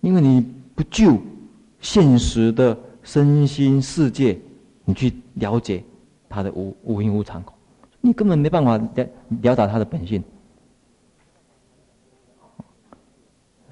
[0.00, 0.40] 因为你
[0.74, 1.18] 不就
[1.80, 4.38] 现实的身心世界，
[4.86, 5.84] 你去了解
[6.28, 7.44] 它的无无蕴无常。
[8.00, 9.06] 你根本没办法了
[9.42, 10.22] 了达他的本性，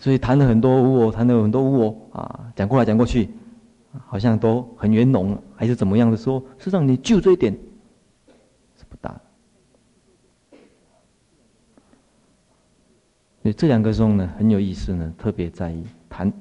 [0.02, 3.30] 所以谈了很多无我，谈了很多无我啊，讲过来讲过去，
[4.04, 6.42] 好像都很圆融，还是怎么样的说？
[6.58, 7.52] 实际上你就这一点
[8.76, 9.20] 是不大的。
[13.42, 16.32] 所以这两个中呢很有意思呢，特别在意谈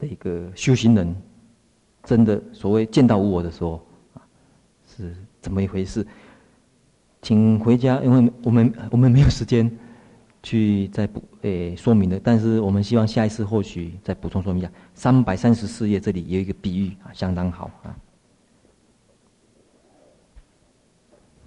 [0.00, 1.14] 的一个修行人
[2.02, 3.80] 真的所谓见到无我的时候，
[4.84, 6.04] 是怎么一回事？
[7.20, 9.70] 请回家，因为我们我们没有时间
[10.42, 14.70] 去再补诶说明的，但是我们希望下一次或许再补充说明一下。
[14.94, 17.96] 三百三十四页这里有一个比喻啊，相当好啊，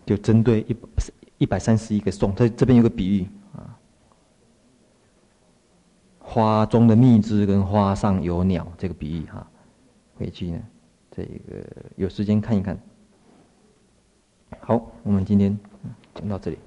[0.06, 0.76] 就针对一
[1.39, 3.78] 一百三十一个颂，这这边有个比喻啊，
[6.20, 9.46] 花中的蜜汁跟花上有鸟这个比喻哈，
[10.16, 10.62] 回去呢
[11.12, 11.66] 这个
[11.98, 12.80] 有时间看一看。
[14.62, 15.58] 好，我们今天
[16.14, 16.58] 讲到这里。